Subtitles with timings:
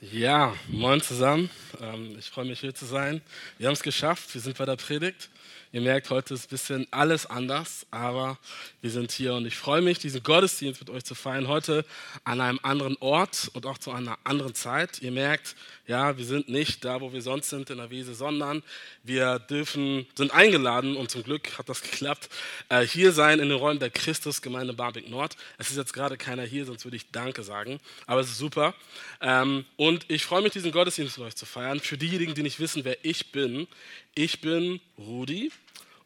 [0.00, 1.50] Ja, moin zusammen.
[1.80, 3.20] Ähm, ich freue mich hier zu sein.
[3.58, 4.32] Wir haben es geschafft.
[4.34, 5.28] Wir sind bei der Predigt.
[5.72, 8.38] Ihr merkt, heute ist ein bisschen alles anders, aber
[8.80, 11.46] wir sind hier und ich freue mich, diesen Gottesdienst mit euch zu feiern.
[11.46, 11.84] Heute
[12.24, 15.00] an einem anderen Ort und auch zu einer anderen Zeit.
[15.00, 15.54] Ihr merkt,
[15.86, 18.64] ja, wir sind nicht da, wo wir sonst sind in der Wiese, sondern
[19.04, 22.28] wir dürfen, sind eingeladen und zum Glück hat das geklappt,
[22.68, 25.36] äh, hier sein in den Räumen der Christusgemeinde Barmbek Nord.
[25.56, 27.78] Es ist jetzt gerade keiner hier, sonst würde ich Danke sagen,
[28.08, 28.74] aber es ist super.
[29.20, 31.59] Ähm, und ich freue mich, diesen Gottesdienst mit euch zu feiern.
[31.80, 33.66] Für diejenigen, die nicht wissen, wer ich bin,
[34.14, 35.52] ich bin Rudi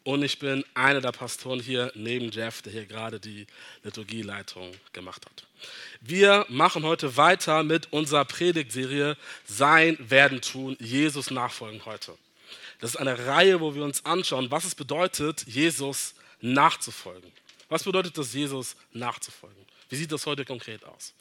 [0.02, 3.46] und ich bin einer der Pastoren hier neben Jeff, der hier gerade die
[3.82, 5.46] Liturgieleitung gemacht hat.
[6.00, 12.16] Wir machen heute weiter mit unserer Predigtserie Sein, Werden, Tun, Jesus nachfolgen heute.
[12.80, 17.32] Das ist eine Reihe, wo wir uns anschauen, was es bedeutet, Jesus nachzufolgen.
[17.68, 19.64] Was bedeutet das, Jesus nachzufolgen?
[19.88, 21.14] Wie sieht das heute konkret aus?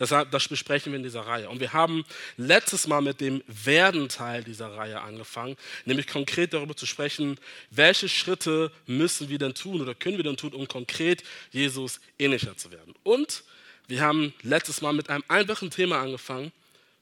[0.00, 1.50] Das, das besprechen wir in dieser Reihe.
[1.50, 2.06] Und wir haben
[2.38, 7.38] letztes Mal mit dem Werden-Teil dieser Reihe angefangen, nämlich konkret darüber zu sprechen,
[7.70, 12.56] welche Schritte müssen wir denn tun oder können wir denn tun, um konkret Jesus ähnlicher
[12.56, 12.94] zu werden.
[13.02, 13.44] Und
[13.88, 16.50] wir haben letztes Mal mit einem einfachen Thema angefangen,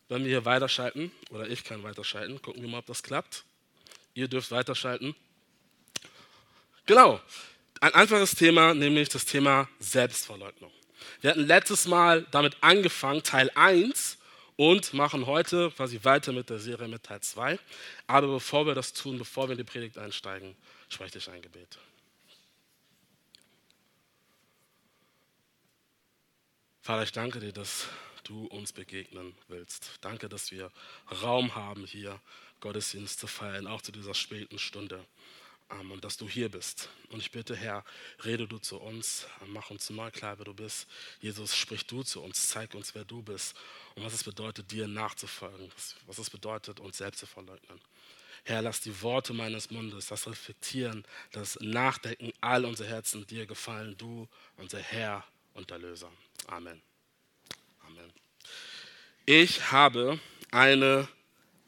[0.09, 3.45] wenn wir hier weiterschalten, oder ich kann weiterschalten, gucken wir mal, ob das klappt.
[4.15, 5.15] Ihr dürft weiterschalten.
[6.87, 7.21] Genau,
[7.81, 10.73] ein einfaches Thema, nämlich das Thema Selbstverleugnung.
[11.21, 14.19] Wir hatten letztes Mal damit angefangen, Teil 1,
[14.57, 17.59] und machen heute quasi weiter mit der Serie mit Teil 2.
[18.09, 20.57] Aber bevor wir das tun, bevor wir in die Predigt einsteigen,
[20.89, 21.79] spreche ich ein Gebet.
[26.83, 27.87] Vater, ich danke dir, dass
[28.25, 29.93] du uns begegnen willst.
[30.01, 30.73] Danke, dass wir
[31.23, 32.21] Raum haben, hier
[32.61, 35.05] Gottesdienst zu feiern, auch zu dieser späten Stunde
[35.71, 36.89] und dass du hier bist.
[37.11, 37.85] Und ich bitte, Herr,
[38.25, 40.87] rede du zu uns, mach uns neu klar, wer du bist.
[41.21, 43.55] Jesus, sprich du zu uns, zeig uns, wer du bist
[43.95, 45.71] und was es bedeutet, dir nachzufolgen,
[46.07, 47.81] was es bedeutet, uns selbst zu verleugnen.
[48.45, 53.97] Herr, lass die Worte meines Mundes, das Reflektieren, das Nachdenken all unser Herzen dir gefallen,
[53.99, 55.25] du, unser Herr
[55.55, 56.11] und Erlöser.
[56.47, 56.81] Amen.
[57.87, 58.13] Amen.
[59.27, 60.19] Ich habe
[60.51, 61.09] eine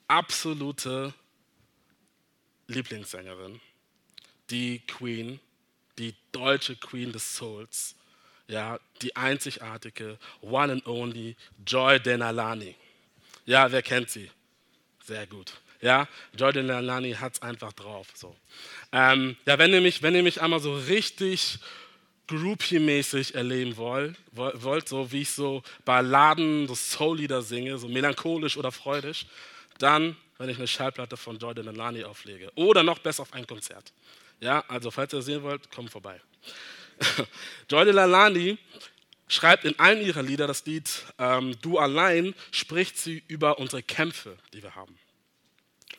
[0.07, 1.13] absolute
[2.69, 3.61] Lieblingssängerin
[4.51, 5.41] die Queen,
[5.99, 7.95] die deutsche Queen des Souls,
[8.49, 12.75] ja, die einzigartige, one and only Joy Denalani.
[13.47, 14.31] Ja, wer kennt sie?
[15.05, 15.53] Sehr gut.
[15.81, 18.09] Ja, Joy Denalani hat es einfach drauf.
[18.15, 18.37] So.
[18.93, 21.59] Ähm, ja, wenn ihr, mich, wenn ihr mich einmal so richtig
[22.29, 28.71] groupie-mäßig erleben wollt, wollt, so wie ich so Balladen, so Soul-Lieder singe, so melancholisch oder
[28.71, 29.27] freudig,
[29.79, 32.53] dann, wenn ich eine Schallplatte von Joy Denalani auflege.
[32.55, 33.93] Oder noch besser auf ein Konzert.
[34.41, 36.21] Ja, also falls ihr sehen wollt, kommt vorbei.
[37.71, 38.59] Joy Lalani
[39.29, 44.37] schreibt in allen ihrer Lieder das Lied ähm, Du allein, spricht sie über unsere Kämpfe,
[44.53, 44.99] die wir haben.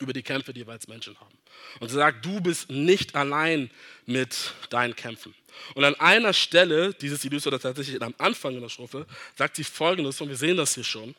[0.00, 1.38] Über die Kämpfe, die wir als Menschen haben.
[1.80, 3.70] Und sie sagt, du bist nicht allein
[4.06, 5.34] mit deinen Kämpfen.
[5.74, 9.64] Und an einer Stelle dieses Liedes, oder tatsächlich am Anfang in der Strophe, sagt sie
[9.64, 11.14] folgendes, und wir sehen das hier schon.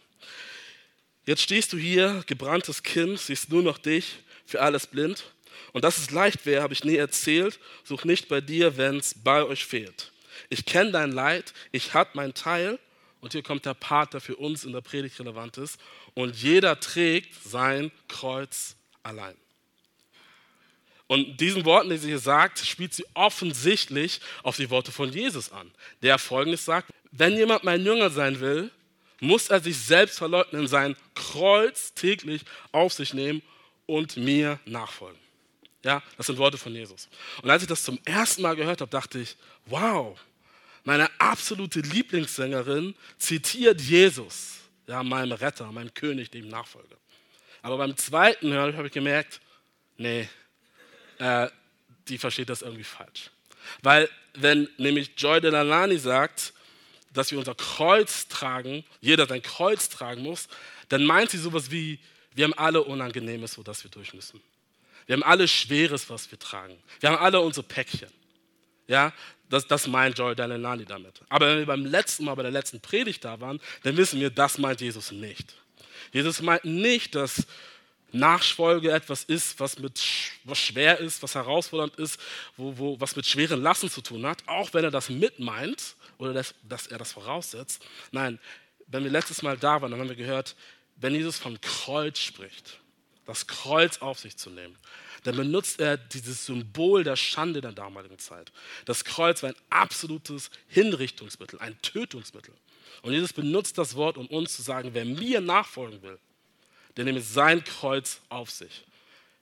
[1.25, 5.23] Jetzt stehst du hier, gebranntes Kind, siehst nur noch dich, für alles blind.
[5.73, 7.59] Und dass es leicht wäre, habe ich nie erzählt.
[7.83, 10.11] Such nicht bei dir, wenn es bei euch fehlt.
[10.49, 12.79] Ich kenne dein Leid, ich habe mein Teil.
[13.19, 15.79] Und hier kommt der Part, der für uns in der Predigt relevant ist.
[16.13, 19.35] Und jeder trägt sein Kreuz allein.
[21.07, 25.51] Und diesen Worten, die sie hier sagt, spielt sie offensichtlich auf die Worte von Jesus
[25.51, 28.71] an, der folgendes sagt: Wenn jemand mein Jünger sein will,
[29.19, 32.41] muss er sich selbst verleugnen, sein Kreuz täglich
[32.71, 33.41] auf sich nehmen
[33.85, 35.19] und mir nachfolgen.
[35.83, 37.09] Ja, das sind Worte von Jesus.
[37.41, 39.35] Und als ich das zum ersten Mal gehört habe, dachte ich,
[39.65, 40.17] wow,
[40.85, 46.97] meine absolute Lieblingssängerin zitiert Jesus, ja, meinem Retter, meinem König, dem ich nachfolge.
[47.61, 49.41] Aber beim zweiten Hören habe ich gemerkt,
[49.97, 50.27] nee,
[51.19, 51.47] äh,
[52.07, 53.31] die versteht das irgendwie falsch.
[53.81, 56.53] Weil wenn nämlich Joy Delalani sagt,
[57.13, 60.47] dass wir unser Kreuz tragen, jeder sein Kreuz tragen muss,
[60.89, 61.99] dann meint sie sowas wie,
[62.33, 64.41] wir haben alle Unangenehmes, wo das wir durch müssen.
[65.05, 66.77] Wir haben alle Schweres, was wir tragen.
[66.99, 68.09] Wir haben alle unsere Päckchen.
[68.87, 69.13] Ja,
[69.49, 71.21] das, das meint Joy Dalenani damit.
[71.29, 74.29] Aber wenn wir beim letzten Mal, bei der letzten Predigt da waren, dann wissen wir,
[74.29, 75.55] das meint Jesus nicht.
[76.11, 77.45] Jesus meint nicht, dass
[78.11, 79.99] Nachfolge etwas ist, was, mit,
[80.43, 82.19] was schwer ist, was herausfordernd ist,
[82.57, 85.95] wo, wo, was mit schweren Lassen zu tun hat, auch wenn er das mit meint
[86.19, 87.83] oder das, dass er das voraussetzt.
[88.11, 88.39] Nein,
[88.87, 90.55] wenn wir letztes Mal da waren, dann haben wir gehört,
[90.97, 92.79] wenn Jesus vom Kreuz spricht,
[93.25, 94.77] das Kreuz auf sich zu nehmen,
[95.23, 98.51] dann benutzt er dieses Symbol der Schande der damaligen Zeit.
[98.85, 102.53] Das Kreuz war ein absolutes Hinrichtungsmittel, ein Tötungsmittel.
[103.01, 106.19] Und Jesus benutzt das Wort, um uns zu sagen, wer mir nachfolgen will,
[106.97, 108.83] der nimmt sein Kreuz auf sich.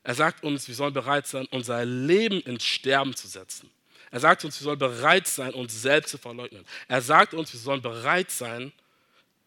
[0.04, 3.70] Er sagt uns, wir sollen bereit sein, unser Leben ins Sterben zu setzen.
[4.10, 6.66] Er sagt uns, wir sollen bereit sein, uns selbst zu verleugnen.
[6.88, 8.72] Er sagt uns, wir sollen bereit sein,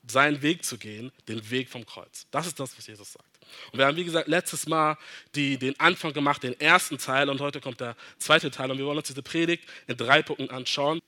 [0.07, 2.27] seinen Weg zu gehen, den Weg vom Kreuz.
[2.31, 3.34] Das ist das, was Jesus sagt.
[3.73, 4.97] Und wir haben, wie gesagt, letztes Mal
[5.35, 8.71] die, den Anfang gemacht, den ersten Teil, und heute kommt der zweite Teil.
[8.71, 11.01] Und wir wollen uns diese Predigt in drei Punkten anschauen.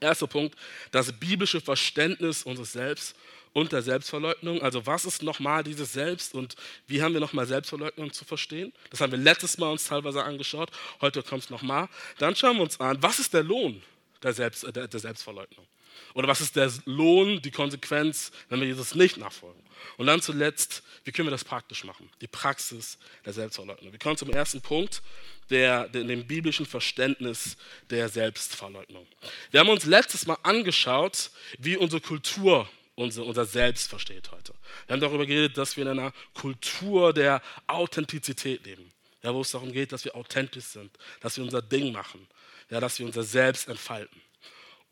[0.00, 0.56] Erster Punkt,
[0.90, 3.14] das biblische Verständnis unseres Selbst
[3.52, 4.62] und der Selbstverleugnung.
[4.62, 8.72] Also was ist nochmal dieses Selbst und wie haben wir nochmal Selbstverleugnung zu verstehen?
[8.90, 10.70] Das haben wir letztes Mal uns teilweise angeschaut,
[11.00, 11.88] heute kommt es nochmal.
[12.18, 13.82] Dann schauen wir uns an, was ist der Lohn
[14.22, 15.66] der, Selbst, der, der Selbstverleugnung?
[16.14, 19.62] Oder was ist der Lohn, die Konsequenz, wenn wir Jesus nicht nachfolgen?
[19.96, 22.08] Und dann zuletzt, wie können wir das praktisch machen?
[22.20, 23.92] Die Praxis der Selbstverleugnung.
[23.92, 25.02] Wir kommen zum ersten Punkt,
[25.50, 27.56] der, der, dem biblischen Verständnis
[27.90, 29.06] der Selbstverleugnung.
[29.50, 34.54] Wir haben uns letztes Mal angeschaut, wie unsere Kultur unser, unser Selbst versteht heute.
[34.86, 38.92] Wir haben darüber geredet, dass wir in einer Kultur der Authentizität leben.
[39.22, 40.90] Ja, wo es darum geht, dass wir authentisch sind,
[41.20, 42.26] dass wir unser Ding machen,
[42.70, 44.20] ja, dass wir unser Selbst entfalten.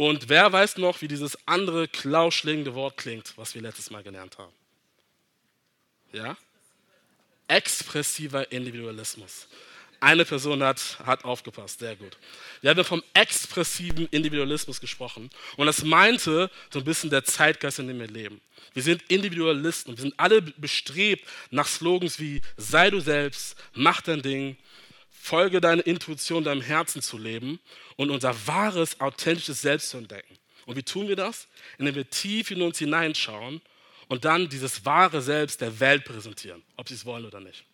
[0.00, 4.38] Und wer weiß noch, wie dieses andere klauschlingende Wort klingt, was wir letztes Mal gelernt
[4.38, 4.55] haben?
[6.14, 6.38] Ja?
[7.49, 9.47] Expressiver Individualismus.
[10.00, 12.17] Eine Person hat, hat aufgepasst, sehr gut.
[12.62, 17.88] Wir haben vom expressiven Individualismus gesprochen und das meinte so ein bisschen der Zeitgeist, in
[17.88, 18.41] dem wir leben.
[18.73, 24.23] Wir sind Individualisten, wir sind alle bestrebt nach Slogans wie sei du selbst, mach dein
[24.23, 24.56] Ding,
[25.20, 27.61] folge deiner Intuition, deinem Herzen zu leben
[27.96, 30.38] und unser wahres, authentisches Selbst zu entdecken.
[30.67, 31.46] Und wie tun wir das?
[31.78, 33.61] Indem wir tief in uns hineinschauen
[34.08, 37.64] und dann dieses wahre Selbst der Welt präsentieren, ob sie es wollen oder nicht.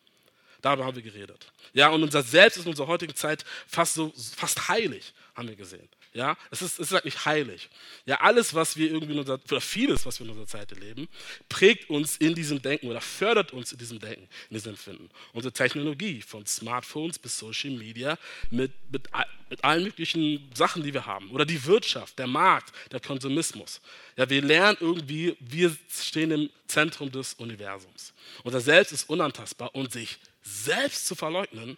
[0.61, 1.53] Darüber haben wir geredet.
[1.73, 5.57] Ja, und unser Selbst ist in unserer heutigen Zeit fast so, fast heilig, haben wir
[5.57, 5.89] gesehen.
[6.17, 7.69] Ja, es ist, es ist nicht heilig.
[8.07, 11.09] Ja, alles, was wir irgendwie in unserer, oder vieles, was wir in unserer Zeit erleben,
[11.51, 15.11] prägt uns in diesem Denken oder fördert uns in diesem Denken, in diesem Empfinden.
[15.35, 18.17] Unsere Technologie, von Smartphones bis Social Media,
[18.49, 19.11] mit, mit,
[19.51, 21.31] mit allen möglichen Sachen, die wir haben.
[21.33, 23.83] Oder die Wirtschaft, der Markt, der Konsumismus.
[24.17, 28.15] Ja, wir lernen irgendwie, wir stehen im Zentrum des Universums.
[28.43, 31.77] Unser Selbst ist unantastbar und sich selbst zu verleugnen,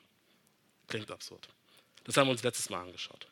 [0.87, 1.49] klingt absurd.
[2.05, 3.27] Das haben wir uns letztes Mal angeschaut.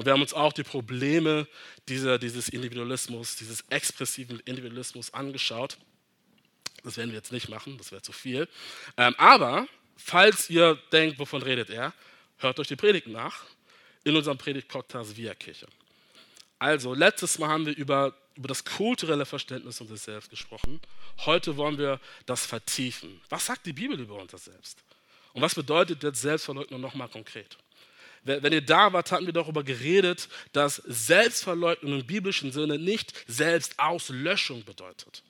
[0.00, 1.46] Und wir haben uns auch die Probleme
[1.86, 5.76] dieser, dieses Individualismus, dieses expressiven Individualismus angeschaut.
[6.82, 8.48] Das werden wir jetzt nicht machen, das wäre zu viel.
[8.96, 9.68] Ähm, aber
[9.98, 11.92] falls ihr denkt, wovon redet er,
[12.38, 13.44] hört euch die Predigt nach
[14.02, 15.66] in unserem Predigt-Podcast Via Kirche.
[16.58, 20.80] Also, letztes Mal haben wir über, über das kulturelle Verständnis unseres Selbst gesprochen.
[21.26, 23.20] Heute wollen wir das vertiefen.
[23.28, 24.78] Was sagt die Bibel über unser Selbst?
[25.34, 27.58] Und was bedeutet jetzt Selbstverleugnung nochmal konkret?
[28.22, 34.64] Wenn ihr da wart, hatten wir darüber geredet, dass Selbstverleugnung im biblischen Sinne nicht Selbstauslöschung
[34.64, 35.22] bedeutet.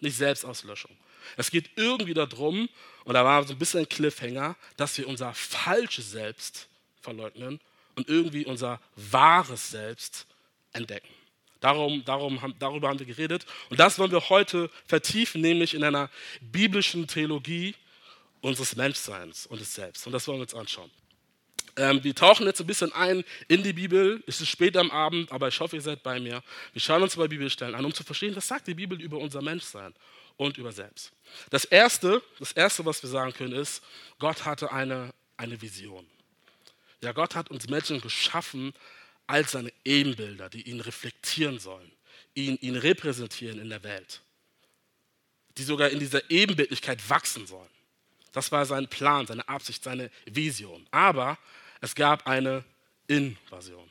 [0.00, 0.90] Nicht Selbstauslöschung.
[1.36, 2.68] Es geht irgendwie darum,
[3.04, 6.68] und da war so ein bisschen ein Cliffhanger, dass wir unser falsches Selbst
[7.00, 7.60] verleugnen
[7.94, 10.26] und irgendwie unser wahres Selbst
[10.72, 11.08] entdecken.
[11.60, 13.46] Darum, darum darüber haben wir geredet.
[13.70, 16.10] Und das wollen wir heute vertiefen, nämlich in einer
[16.40, 17.74] biblischen Theologie
[18.42, 20.06] unseres Menschseins und des Selbst.
[20.06, 20.90] Und das wollen wir uns anschauen.
[21.76, 24.22] Ähm, wir tauchen jetzt ein bisschen ein in die Bibel.
[24.26, 26.42] Es ist spät am Abend, aber ich hoffe, ihr seid bei mir.
[26.72, 29.42] Wir schauen uns mal Bibelstellen an, um zu verstehen, was sagt die Bibel über unser
[29.42, 29.94] Menschsein
[30.36, 31.12] und über selbst.
[31.50, 33.82] Das Erste, das Erste, was wir sagen können, ist,
[34.18, 36.06] Gott hatte eine, eine Vision.
[37.02, 38.72] Ja, Gott hat uns Menschen geschaffen
[39.26, 41.90] als seine Ebenbilder, die ihn reflektieren sollen,
[42.34, 44.22] ihn, ihn repräsentieren in der Welt,
[45.58, 47.68] die sogar in dieser Ebenbildlichkeit wachsen sollen.
[48.32, 50.86] Das war sein Plan, seine Absicht, seine Vision.
[50.90, 51.38] Aber
[51.86, 52.64] es gab eine
[53.06, 53.88] Invasion,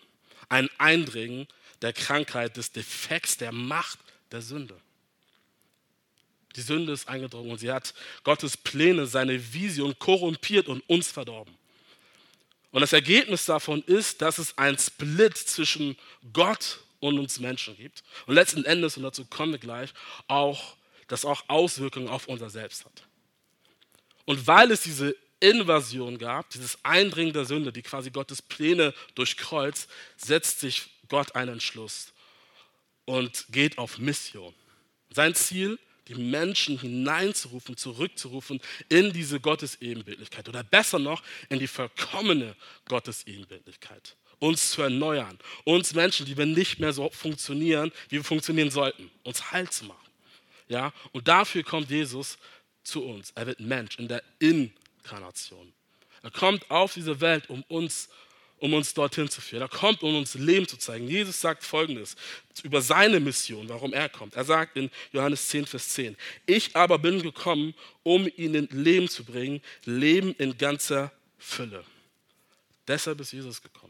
[0.50, 1.48] ein Eindringen
[1.82, 4.00] der Krankheit, des Defekts, der Macht
[4.32, 4.80] der Sünde.
[6.58, 11.56] Die Sünde ist eingedrungen und sie hat Gottes Pläne, seine Vision korrumpiert und uns verdorben.
[12.72, 15.98] Und das Ergebnis davon ist, dass es einen Split zwischen
[16.34, 18.04] Gott und uns Menschen gibt.
[18.26, 19.92] Und letzten Endes, und dazu kommen wir gleich,
[20.28, 20.76] auch,
[21.08, 23.04] das auch Auswirkungen auf unser Selbst hat.
[24.26, 29.90] Und weil es diese Invasion gab, dieses Eindringen der Sünde, die quasi Gottes Pläne durchkreuzt,
[30.18, 32.14] setzt sich Gott einen Entschluss
[33.06, 34.54] und geht auf Mission.
[35.12, 42.56] Sein Ziel, die Menschen hineinzurufen, zurückzurufen in diese Gottesebenbildlichkeit oder besser noch in die vollkommene
[42.88, 44.16] Gottesebenbildlichkeit.
[44.40, 49.10] Uns zu erneuern, uns Menschen, die wir nicht mehr so funktionieren, wie wir funktionieren sollten,
[49.24, 50.10] uns heil zu machen.
[50.68, 50.94] Ja?
[51.14, 52.38] Und dafür kommt Jesus
[52.84, 53.32] zu uns.
[53.32, 54.74] Er wird Mensch in der In
[55.06, 55.72] Inkarnation.
[56.24, 58.10] Er kommt auf diese Welt, um uns,
[58.58, 59.62] um uns dorthin zu führen.
[59.62, 61.08] Er kommt, um uns Leben zu zeigen.
[61.08, 62.16] Jesus sagt folgendes
[62.64, 64.36] über seine Mission, warum er kommt.
[64.36, 69.24] Er sagt in Johannes 10, Vers 10, ich aber bin gekommen, um ihnen Leben zu
[69.24, 71.86] bringen, Leben in ganzer Fülle.
[72.88, 73.85] Deshalb ist Jesus gekommen.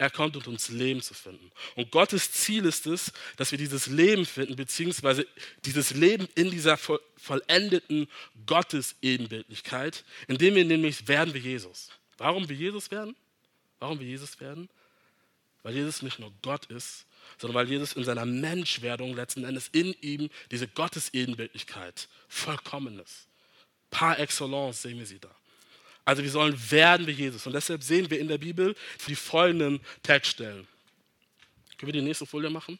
[0.00, 1.52] Er kommt, um uns Leben zu finden.
[1.76, 5.26] Und Gottes Ziel ist es, dass wir dieses Leben finden, beziehungsweise
[5.66, 8.08] dieses Leben in dieser vollendeten
[8.46, 11.90] Gottes-Ebenbildlichkeit, indem wir nämlich werden wie Jesus.
[12.16, 13.14] Warum wir Jesus werden?
[13.78, 14.70] Warum wir Jesus werden?
[15.62, 17.04] Weil Jesus nicht nur Gott ist,
[17.36, 23.28] sondern weil Jesus in seiner Menschwerdung letzten Endes in ihm diese Gottesebenbildlichkeit vollkommen ist.
[23.90, 25.39] Par excellence sehen wir sie da.
[26.04, 27.46] Also wir sollen werden wie Jesus.
[27.46, 28.74] Und deshalb sehen wir in der Bibel
[29.06, 30.66] die folgenden Textstellen.
[31.78, 32.78] Können wir die nächste Folie machen?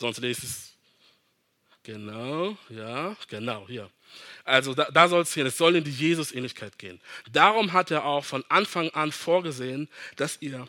[0.00, 0.74] Sonst lese ich es.
[1.82, 3.90] Genau, ja, genau, hier.
[4.44, 7.00] Also da, da soll es gehen, es soll in die Jesus-Ähnlichkeit gehen.
[7.32, 10.68] Darum hat er auch von Anfang an vorgesehen, dass ihr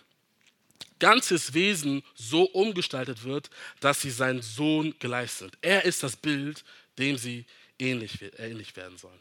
[0.99, 3.49] ganzes Wesen so umgestaltet wird,
[3.81, 5.57] dass sie seinem Sohn gleich sind.
[5.61, 6.63] Er ist das Bild,
[6.97, 7.45] dem sie
[7.79, 9.19] ähnlich, ähnlich werden sollen.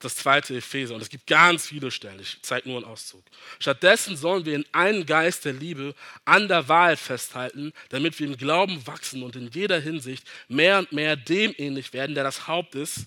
[0.00, 3.24] Das zweite Epheser, und es gibt ganz viele Stellen, ich zeige nur einen Auszug.
[3.58, 5.92] Stattdessen sollen wir in einen Geist der Liebe
[6.24, 10.92] an der Wahrheit festhalten, damit wir im Glauben wachsen und in jeder Hinsicht mehr und
[10.92, 13.06] mehr dem ähnlich werden, der das Haupt ist,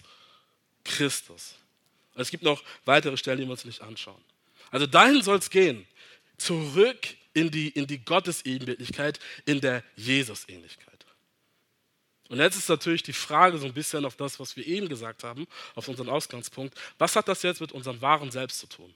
[0.83, 1.55] Christus.
[2.13, 4.21] Und es gibt noch weitere Stellen, die wir uns nicht anschauen.
[4.69, 5.87] Also dahin soll es gehen,
[6.37, 6.99] zurück
[7.33, 10.90] in die, in die Gottesebenbildlichkeit, in der Jesus-Ähnlichkeit.
[12.31, 15.25] Und jetzt ist natürlich die Frage so ein bisschen auf das, was wir eben gesagt
[15.25, 15.45] haben,
[15.75, 16.79] auf unseren Ausgangspunkt.
[16.97, 18.95] Was hat das jetzt mit unserem wahren Selbst zu tun?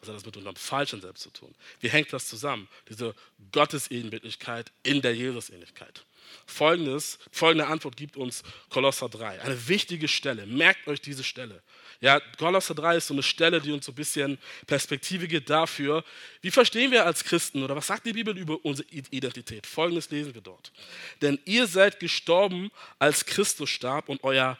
[0.00, 1.54] Was hat das mit unserem falschen Selbst zu tun?
[1.80, 2.66] Wie hängt das zusammen?
[2.88, 3.14] Diese
[3.52, 6.06] Gottesebenbildlichkeit in der Jesus-Ähnlichkeit.
[6.46, 9.42] Folgendes, folgende Antwort gibt uns Kolosser 3.
[9.42, 10.46] Eine wichtige Stelle.
[10.46, 11.62] Merkt euch diese Stelle.
[12.00, 16.04] Ja, Kolosser 3 ist so eine Stelle, die uns so ein bisschen Perspektive gibt dafür,
[16.42, 19.66] wie verstehen wir als Christen oder was sagt die Bibel über unsere Identität?
[19.66, 20.72] Folgendes lesen wir dort.
[21.22, 24.58] Denn ihr seid gestorben, als Christus starb und euer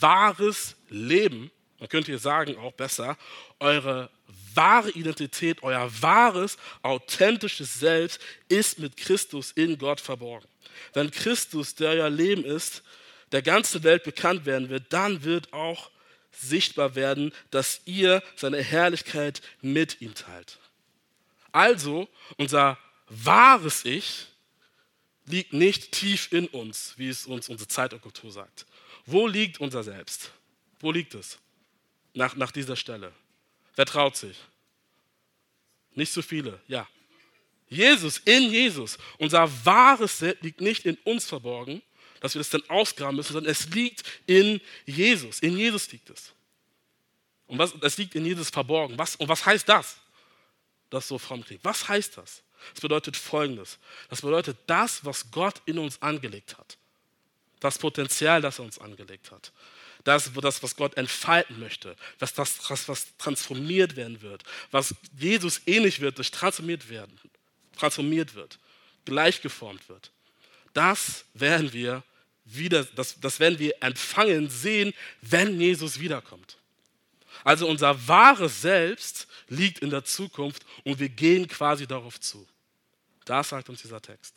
[0.00, 3.18] wahres Leben, man könnte hier sagen auch besser,
[3.60, 4.10] eure
[4.54, 10.48] wahre Identität, euer wahres, authentisches Selbst ist mit Christus in Gott verborgen.
[10.94, 12.82] Wenn Christus, der euer Leben ist,
[13.32, 15.90] der ganzen Welt bekannt werden wird, dann wird auch
[16.36, 20.58] sichtbar werden, dass ihr seine Herrlichkeit mit ihm teilt.
[21.52, 22.78] Also, unser
[23.08, 24.26] wahres Ich
[25.26, 27.94] liegt nicht tief in uns, wie es uns unsere Zeit
[28.28, 28.66] sagt.
[29.06, 30.32] Wo liegt unser Selbst?
[30.80, 31.38] Wo liegt es?
[32.14, 33.12] Nach, nach dieser Stelle.
[33.74, 34.36] Wer traut sich?
[35.94, 36.86] Nicht so viele, ja.
[37.68, 38.98] Jesus, in Jesus.
[39.18, 41.82] Unser wahres Selbst liegt nicht in uns verborgen,
[42.20, 45.40] dass wir das dann ausgraben müssen, sondern es liegt in Jesus.
[45.40, 46.32] In Jesus liegt es.
[47.46, 48.98] Und was, es liegt in Jesus verborgen.
[48.98, 49.96] Was, und was heißt das?
[50.90, 51.64] Das so fromm klingt.
[51.64, 52.42] Was heißt das?
[52.72, 53.78] Das bedeutet Folgendes.
[54.08, 56.78] Das bedeutet das, was Gott in uns angelegt hat.
[57.60, 59.52] Das Potenzial, das er uns angelegt hat.
[60.04, 61.96] Das, das was Gott entfalten möchte.
[62.18, 64.44] Was, das, was transformiert werden wird.
[64.70, 67.18] Was Jesus ähnlich wird, durch transformiert werden.
[67.76, 68.58] Transformiert wird.
[69.04, 70.10] Gleichgeformt wird.
[70.76, 72.02] Das werden wir
[72.44, 74.92] wieder, das, das werden wir empfangen, sehen,
[75.22, 76.58] wenn Jesus wiederkommt.
[77.44, 82.46] Also unser wahres Selbst liegt in der Zukunft und wir gehen quasi darauf zu.
[83.24, 84.34] Da sagt uns dieser Text.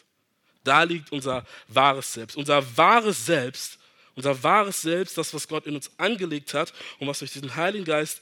[0.64, 2.38] Da liegt unser wahres Selbst.
[2.38, 3.78] Unser wahres Selbst,
[4.16, 7.84] unser wahres Selbst, das, was Gott in uns angelegt hat und was durch diesen Heiligen
[7.84, 8.22] Geist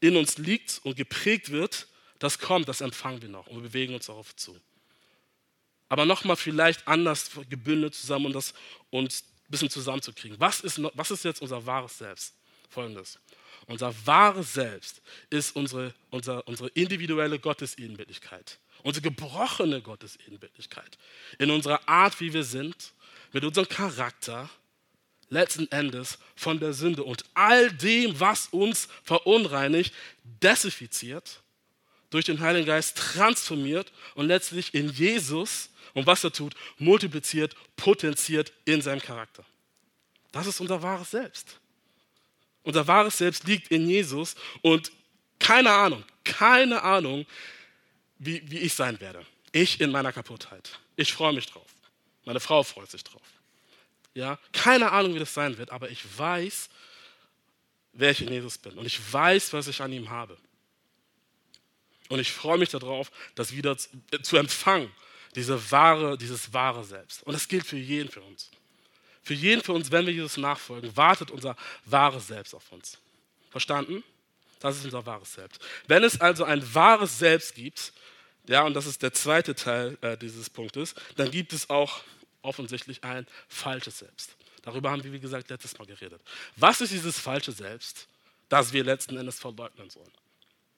[0.00, 1.86] in uns liegt und geprägt wird,
[2.18, 4.60] das kommt, das empfangen wir noch und wir bewegen uns darauf zu
[5.88, 8.54] aber nochmal vielleicht anders gebündelt zusammen und das
[8.90, 10.38] uns ein bisschen zusammenzukriegen.
[10.38, 12.34] Was ist, was ist jetzt unser wahres Selbst?
[12.68, 13.18] Folgendes.
[13.66, 20.98] Unser wahres Selbst ist unsere, unser, unsere individuelle Gottesebenbildlichkeit, unsere gebrochene Gottesebenbildlichkeit.
[21.38, 22.92] In unserer Art, wie wir sind,
[23.32, 24.48] mit unserem Charakter,
[25.30, 31.42] letzten Endes von der Sünde und all dem, was uns verunreinigt, desinfiziert,
[32.10, 38.52] durch den Heiligen Geist transformiert und letztlich in Jesus und was er tut, multipliziert, potenziert
[38.64, 39.44] in seinem Charakter.
[40.32, 41.58] Das ist unser wahres Selbst.
[42.62, 44.92] Unser wahres Selbst liegt in Jesus und
[45.38, 47.26] keine Ahnung, keine Ahnung,
[48.18, 49.24] wie, wie ich sein werde.
[49.52, 50.78] Ich in meiner Kaputtheit.
[50.96, 51.66] Ich freue mich drauf.
[52.24, 53.22] Meine Frau freut sich drauf.
[54.14, 56.68] Ja, keine Ahnung, wie das sein wird, aber ich weiß,
[57.92, 60.36] wer ich in Jesus bin und ich weiß, was ich an ihm habe.
[62.08, 64.90] Und ich freue mich darauf, das wieder zu, äh, empfangen
[65.34, 67.22] diese wahre, dieses wahre Selbst.
[67.24, 68.50] Und das gilt für jeden von uns.
[69.22, 72.98] Für jeden von uns, wenn wir Jesus nachfolgen, wartet unser wahres Selbst auf uns.
[73.50, 74.02] Verstanden?
[74.60, 75.60] Das ist unser wahres Selbst.
[75.86, 77.92] Wenn es also ein wahres Selbst gibt,
[78.46, 82.02] ja, und das ist der zweite Teil äh, dieses Punktes, dann gibt es auch
[82.42, 84.36] offensichtlich ein falsches Selbst.
[84.62, 86.20] Darüber haben wir, wie gesagt, letztes Mal geredet.
[86.56, 88.08] Was ist dieses falsche Selbst,
[88.48, 90.10] das wir letzten Endes verleugnen sollen?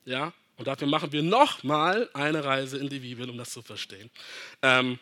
[0.05, 4.11] Ja, und dafür machen wir nochmal eine Reise in die Bibel, um das zu verstehen.
[4.61, 4.99] Ähm,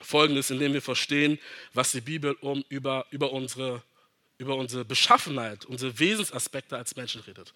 [0.00, 1.38] Folgendes, indem wir verstehen,
[1.74, 3.82] was die Bibel um, über, über, unsere,
[4.38, 7.52] über unsere Beschaffenheit, unsere Wesensaspekte als Menschen redet.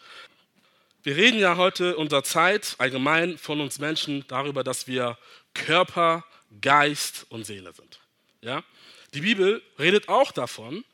[1.02, 5.16] Wir reden ja heute unserer Zeit allgemein von uns Menschen darüber, dass wir
[5.54, 6.26] Körper,
[6.60, 8.00] Geist und Seele sind.
[8.42, 8.62] Ja?
[9.14, 10.84] Die Bibel redet auch davon,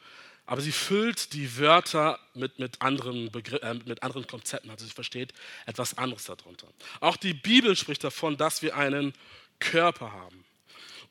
[0.46, 4.70] aber sie füllt die Wörter mit, mit, anderen äh, mit anderen Konzepten.
[4.70, 5.32] Also sie versteht
[5.64, 6.68] etwas anderes darunter.
[7.00, 9.14] Auch die Bibel spricht davon, dass wir einen
[9.58, 10.44] Körper haben.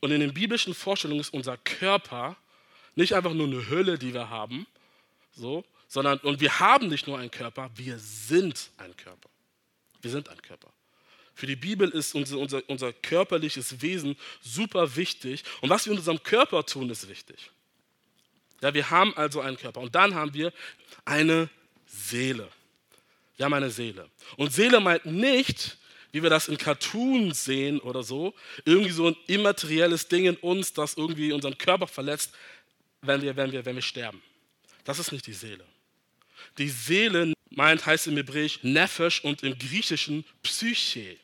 [0.01, 2.35] Und in den biblischen Vorstellungen ist unser Körper
[2.95, 4.67] nicht einfach nur eine Hülle, die wir haben,
[5.31, 9.29] so, sondern und wir haben nicht nur einen Körper, wir sind ein Körper.
[10.01, 10.71] Wir sind ein Körper.
[11.33, 15.97] Für die Bibel ist unser, unser, unser körperliches Wesen super wichtig und was wir in
[15.97, 17.49] unserem Körper tun, ist wichtig.
[18.63, 20.53] Ja, wir haben also einen Körper und dann haben wir
[21.03, 21.49] eine
[21.85, 22.47] Seele.
[23.35, 24.09] Wir haben eine Seele.
[24.37, 25.77] Und Seele meint nicht,
[26.13, 30.71] wie wir das in Cartoons sehen oder so, irgendwie so ein immaterielles Ding in uns,
[30.71, 32.33] das irgendwie unseren Körper verletzt,
[33.01, 34.21] wenn wir, wenn wir, wenn wir sterben.
[34.85, 35.65] Das ist nicht die Seele.
[36.57, 41.17] Die Seele meint, heißt im Hebräisch Nefesh und im Griechischen Psyche,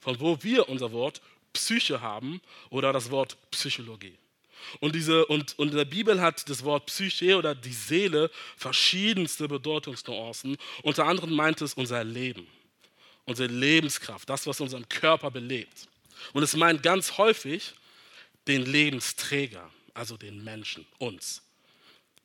[0.00, 1.20] von wo wir unser Wort
[1.52, 4.16] Psyche haben oder das Wort Psychologie.
[4.80, 9.48] Und, diese, und, und in der Bibel hat das Wort Psyche oder die Seele verschiedenste
[9.48, 10.56] Bedeutungsnuancen.
[10.82, 12.46] Unter anderem meint es unser Leben,
[13.24, 15.88] unsere Lebenskraft, das, was unseren Körper belebt.
[16.32, 17.74] Und es meint ganz häufig
[18.46, 21.42] den Lebensträger, also den Menschen, uns.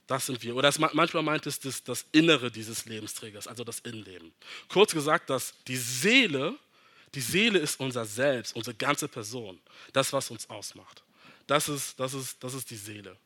[0.07, 0.55] Das sind wir.
[0.55, 4.33] Oder es, manchmal meint es das, das Innere dieses Lebensträgers, also das Innenleben.
[4.67, 6.55] Kurz gesagt, dass die Seele,
[7.15, 9.59] die Seele ist unser Selbst, unsere ganze Person,
[9.93, 11.03] das, was uns ausmacht.
[11.47, 13.17] Das ist, das ist, das ist die Seele.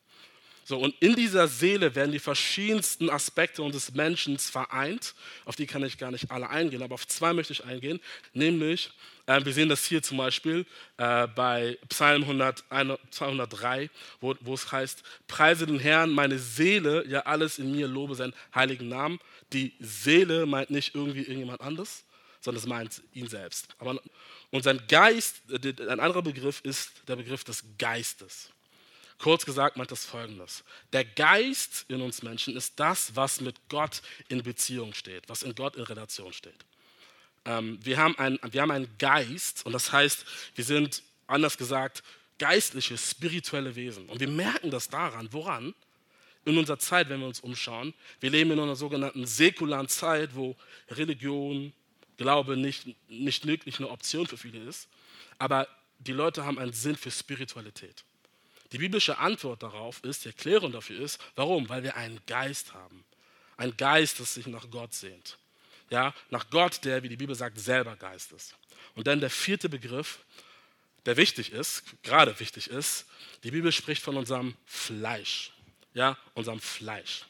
[0.69, 5.15] So, und in dieser Seele werden die verschiedensten Aspekte unseres Menschen vereint.
[5.45, 7.99] Auf die kann ich gar nicht alle eingehen, aber auf zwei möchte ich eingehen.
[8.33, 8.91] Nämlich,
[9.25, 10.67] äh, wir sehen das hier zum Beispiel
[10.97, 12.65] äh, bei Psalm 100,
[13.09, 13.89] 203,
[14.21, 18.35] wo, wo es heißt: Preise den Herrn, meine Seele, ja alles in mir, lobe seinen
[18.53, 19.19] heiligen Namen.
[19.53, 22.03] Die Seele meint nicht irgendwie irgendjemand anderes,
[22.41, 23.67] sondern es meint ihn selbst.
[23.77, 23.99] Aber
[24.51, 28.49] und sein Geist, äh, ein anderer Begriff ist der Begriff des Geistes.
[29.19, 30.63] Kurz gesagt meint das folgendes.
[30.93, 35.53] Der Geist in uns Menschen ist das, was mit Gott in Beziehung steht, was in
[35.55, 36.65] Gott in Relation steht.
[37.45, 40.25] Ähm, wir, haben ein, wir haben einen Geist und das heißt,
[40.55, 42.01] wir sind, anders gesagt,
[42.37, 44.07] geistliche, spirituelle Wesen.
[44.07, 45.75] Und wir merken das daran, woran?
[46.45, 50.55] In unserer Zeit, wenn wir uns umschauen, wir leben in einer sogenannten säkularen Zeit, wo
[50.89, 51.73] Religion,
[52.19, 54.89] Glaube nicht, nicht wirklich eine Option für viele ist,
[55.37, 58.03] aber die Leute haben einen Sinn für Spiritualität.
[58.73, 61.69] Die biblische Antwort darauf ist, die Erklärung dafür ist, warum?
[61.69, 63.05] Weil wir einen Geist haben.
[63.55, 65.37] Ein Geist, das sich nach Gott sehnt.
[65.91, 68.53] Ja, nach Gott, der, wie die Bibel sagt, selber Geist ist.
[68.95, 70.19] Und dann der vierte Begriff,
[71.05, 73.05] der wichtig ist, gerade wichtig ist,
[73.45, 75.53] die Bibel spricht von unserem Fleisch.
[75.93, 77.23] Ja, unserem Fleisch.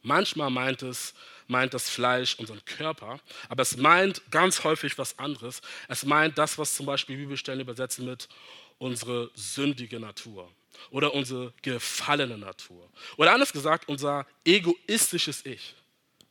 [0.00, 1.12] Manchmal meint es,
[1.48, 5.60] meint das Fleisch unseren Körper, aber es meint ganz häufig was anderes.
[5.88, 8.28] Es meint das, was zum Beispiel Bibelstellen übersetzen mit
[8.78, 10.50] unsere sündige Natur
[10.90, 12.90] oder unsere gefallene Natur.
[13.16, 15.74] Oder anders gesagt, unser egoistisches Ich.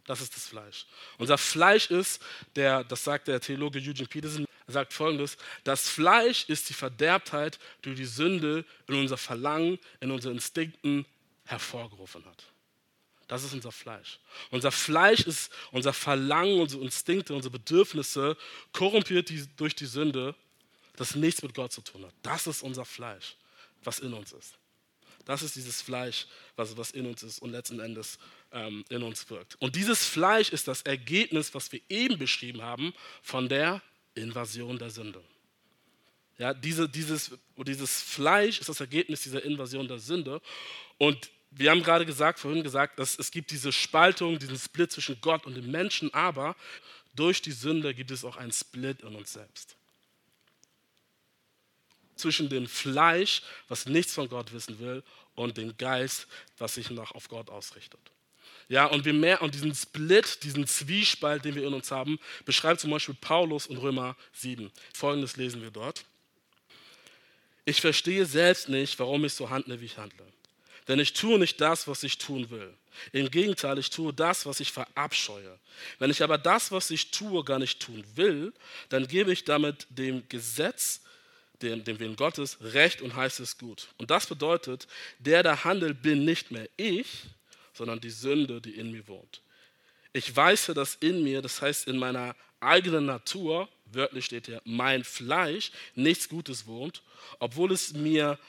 [0.05, 0.85] Das ist das Fleisch.
[1.17, 2.21] Unser Fleisch ist,
[2.55, 7.59] der, das sagt der Theologe Eugene Peterson, er sagt folgendes: Das Fleisch ist die Verderbtheit,
[7.83, 11.05] die die Sünde in unser Verlangen, in unseren Instinkten
[11.45, 12.43] hervorgerufen hat.
[13.27, 14.19] Das ist unser Fleisch.
[14.51, 18.37] Unser Fleisch ist unser Verlangen, unsere Instinkte, unsere Bedürfnisse,
[18.71, 20.35] korrumpiert durch die Sünde,
[20.95, 22.13] das nichts mit Gott zu tun hat.
[22.21, 23.35] Das ist unser Fleisch,
[23.83, 24.57] was in uns ist.
[25.25, 28.19] Das ist dieses Fleisch, was, was in uns ist und letzten Endes
[28.51, 29.55] ähm, in uns wirkt.
[29.59, 33.81] Und dieses Fleisch ist das Ergebnis, was wir eben beschrieben haben, von der
[34.13, 35.21] Invasion der Sünde.
[36.37, 40.41] Ja, diese, dieses, dieses Fleisch ist das Ergebnis dieser Invasion der Sünde.
[40.97, 45.19] Und wir haben gerade gesagt, vorhin gesagt, dass es gibt diese Spaltung, diesen Split zwischen
[45.21, 46.55] Gott und dem Menschen, aber
[47.15, 49.75] durch die Sünde gibt es auch einen Split in uns selbst.
[52.17, 55.03] Zwischen dem Fleisch, was nichts von Gott wissen will,
[55.35, 57.99] und dem Geist, was sich noch auf Gott ausrichtet.
[58.67, 62.79] Ja, und wir mehr, und diesen Split, diesen Zwiespalt, den wir in uns haben, beschreibt
[62.79, 64.71] zum Beispiel Paulus in Römer 7.
[64.93, 66.03] Folgendes lesen wir dort.
[67.63, 70.25] Ich verstehe selbst nicht, warum ich so handle, wie ich handle.
[70.87, 72.73] Denn ich tue nicht das, was ich tun will.
[73.11, 75.59] Im Gegenteil, ich tue das, was ich verabscheue.
[75.99, 78.53] Wenn ich aber das, was ich tue, gar nicht tun will,
[78.89, 81.01] dann gebe ich damit dem Gesetz,
[81.61, 83.87] dem, dem Willen Gottes, Recht und heißt es gut.
[83.97, 84.87] Und das bedeutet,
[85.19, 87.23] der da handelt, bin nicht mehr ich,
[87.73, 89.41] sondern die Sünde, die in mir wohnt.
[90.13, 95.03] Ich weiß, dass in mir, das heißt in meiner eigenen Natur, wörtlich steht hier, mein
[95.03, 97.01] Fleisch, nichts Gutes wohnt,
[97.39, 98.39] obwohl es mir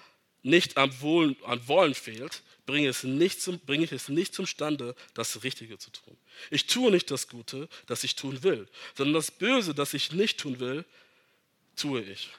[0.42, 4.94] nicht am Wohlen, an Wollen fehlt, bringe, es nicht zum, bringe ich es nicht zumstande,
[5.14, 6.16] das Richtige zu tun.
[6.50, 10.38] Ich tue nicht das Gute, das ich tun will, sondern das Böse, das ich nicht
[10.38, 10.84] tun will,
[11.76, 12.30] tue ich.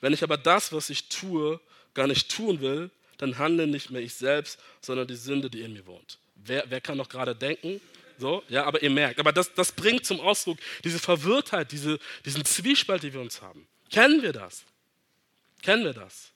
[0.00, 1.60] Wenn ich aber das, was ich tue,
[1.94, 5.72] gar nicht tun will, dann handle nicht mehr ich selbst, sondern die Sünde, die in
[5.72, 6.18] mir wohnt.
[6.36, 7.80] Wer, wer kann noch gerade denken?
[8.18, 12.44] So, ja, aber ihr merkt, aber das, das bringt zum Ausdruck diese Verwirrtheit, diese, diesen
[12.44, 13.66] Zwiespalt, die wir uns haben.
[13.90, 14.64] Kennen wir das?
[15.62, 16.30] Kennen wir das?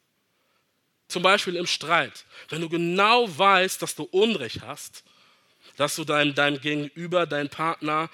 [1.12, 2.24] Zum Beispiel im Streit.
[2.48, 5.04] Wenn du genau weißt, dass du Unrecht hast,
[5.76, 8.10] dass du deinem, deinem Gegenüber, deinem Partner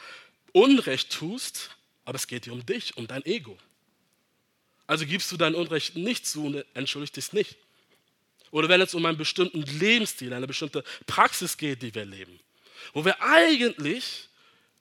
[0.52, 1.70] Unrecht tust,
[2.04, 3.56] aber es geht dir um dich, um dein Ego.
[4.86, 7.56] Also gibst du dein Unrecht nicht zu und entschuldigst dich nicht.
[8.50, 12.40] Oder wenn es um einen bestimmten Lebensstil, eine bestimmte Praxis geht, die wir leben
[12.92, 14.28] wo wir eigentlich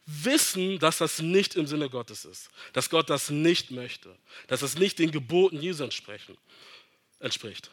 [0.05, 4.15] wissen, dass das nicht im Sinne Gottes ist, dass Gott das nicht möchte,
[4.47, 7.71] dass es nicht den Geboten Jesu entspricht.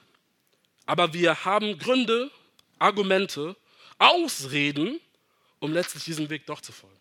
[0.87, 2.31] Aber wir haben Gründe,
[2.79, 3.57] Argumente,
[3.99, 5.01] Ausreden,
[5.61, 6.97] um letztlich diesem Weg doch zu folgen.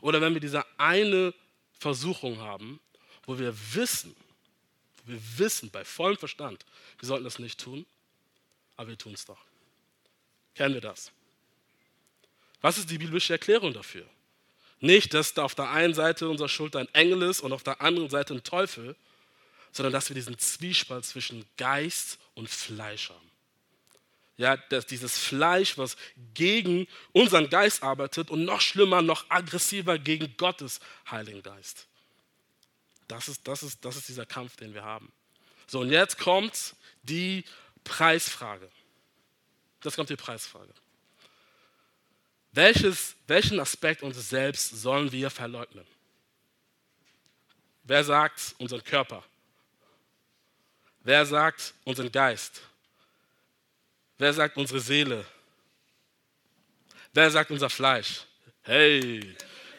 [0.00, 1.34] Oder wenn wir diese eine
[1.78, 2.80] Versuchung haben,
[3.24, 4.14] wo wir wissen,
[5.04, 6.64] wir wissen bei vollem Verstand,
[6.98, 7.86] wir sollten das nicht tun,
[8.76, 9.40] aber wir tun es doch.
[10.54, 11.10] Kennen wir das?
[12.60, 14.06] Was ist die biblische Erklärung dafür?
[14.80, 17.80] Nicht, dass da auf der einen Seite unserer Schulter ein Engel ist und auf der
[17.80, 18.96] anderen Seite ein Teufel,
[19.76, 23.30] sondern dass wir diesen Zwiespalt zwischen Geist und Fleisch haben.
[24.38, 25.96] Ja, dass dieses Fleisch, was
[26.34, 31.86] gegen unseren Geist arbeitet und noch schlimmer, noch aggressiver gegen Gottes Heiligen Geist.
[33.08, 35.10] Das ist, das ist, das ist dieser Kampf, den wir haben.
[35.66, 37.44] So, und jetzt kommt die
[37.84, 38.68] Preisfrage.
[39.80, 40.72] Das kommt die Preisfrage.
[42.52, 45.86] Welches, welchen Aspekt unseres Selbst sollen wir verleugnen?
[47.84, 49.22] Wer sagt unseren Körper?
[51.06, 52.62] Wer sagt unseren Geist?
[54.18, 55.24] Wer sagt unsere Seele?
[57.14, 58.22] Wer sagt unser Fleisch?
[58.62, 59.36] Hey,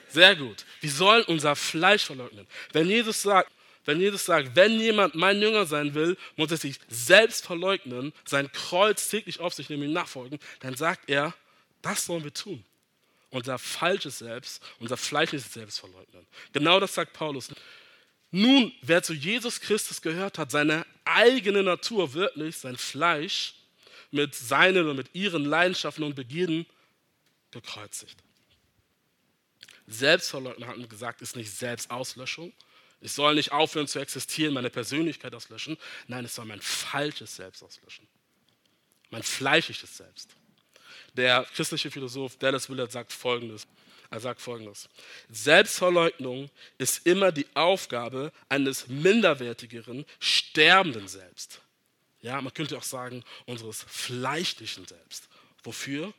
[0.07, 0.63] sehr gut.
[0.79, 2.47] Wir sollen unser Fleisch verleugnen.
[2.71, 3.51] Wenn Jesus sagt,
[3.83, 8.49] wenn Jesus sagt, wenn jemand mein Jünger sein will, muss er sich selbst verleugnen, sein
[8.53, 11.33] Kreuz täglich auf sich nehmen, ihm nachfolgen, dann sagt er,
[11.81, 12.63] das sollen wir tun.
[13.31, 16.25] Unser falsches Selbst, unser fleischliches Selbst verleugnen.
[16.53, 17.49] Genau das sagt Paulus.
[18.31, 23.55] Nun, wer zu Jesus Christus gehört hat, seine eigene Natur, wirklich sein Fleisch,
[24.11, 26.65] mit seinen und mit ihren Leidenschaften und Begierden
[27.51, 28.17] gekreuzigt.
[29.87, 32.53] Selbstverleugnen, hatten wir gesagt, ist nicht Selbstauslöschung.
[32.99, 35.77] Ich soll nicht aufhören zu existieren, meine Persönlichkeit auslöschen.
[36.07, 38.07] Nein, es soll mein falsches Selbst auslöschen.
[39.09, 40.35] Mein fleischliches Selbst.
[41.13, 43.67] Der christliche Philosoph Dallas Willard sagt folgendes.
[44.09, 44.89] Er sagt folgendes.
[45.29, 51.61] Selbstverleugnung ist immer die Aufgabe eines minderwertigeren, sterbenden Selbst.
[52.21, 55.27] Ja, man könnte auch sagen, unseres fleischlichen Selbst.
[55.63, 56.13] Wofür?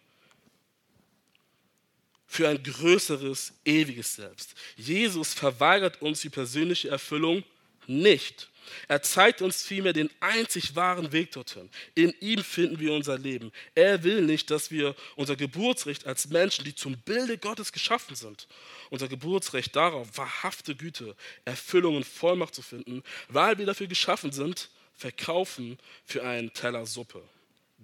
[2.27, 4.55] Für ein größeres, ewiges Selbst.
[4.77, 7.43] Jesus verweigert uns die persönliche Erfüllung
[7.87, 8.51] nicht.
[8.89, 11.69] Er zeigt uns vielmehr den einzig wahren Weg dorthin.
[11.95, 13.53] In ihm finden wir unser Leben.
[13.75, 18.47] Er will nicht, dass wir unser Geburtsrecht als Menschen, die zum Bilde Gottes geschaffen sind,
[18.91, 24.71] unser Geburtsrecht darauf, wahrhafte Güte, Erfüllung und Vollmacht zu finden, weil wir dafür geschaffen sind,
[24.95, 27.23] verkaufen für einen Teller Suppe,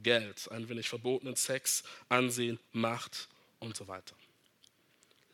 [0.02, 3.28] Geld, einen wenig verbotenen Sex, Ansehen, Macht
[3.60, 4.16] und so weiter.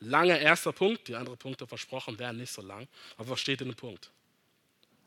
[0.01, 3.69] Langer erster Punkt, die anderen Punkte versprochen werden nicht so lang, aber was steht in
[3.69, 4.11] dem Punkt?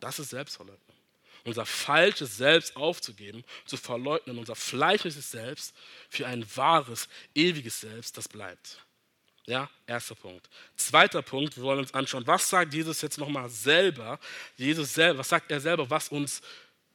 [0.04, 0.98] Das ist Selbstverleugnung.
[1.46, 5.74] Unser falsches Selbst aufzugeben, zu verleugnen, unser fleischliches Selbst
[6.10, 8.80] für ein wahres, ewiges Selbst, das bleibt.
[9.46, 10.50] Ja, erster Punkt.
[10.76, 14.20] Zweiter Punkt, wir wollen uns anschauen, was sagt Jesus jetzt nochmal selber?
[14.58, 16.42] Jesus selber, was sagt er selber, was uns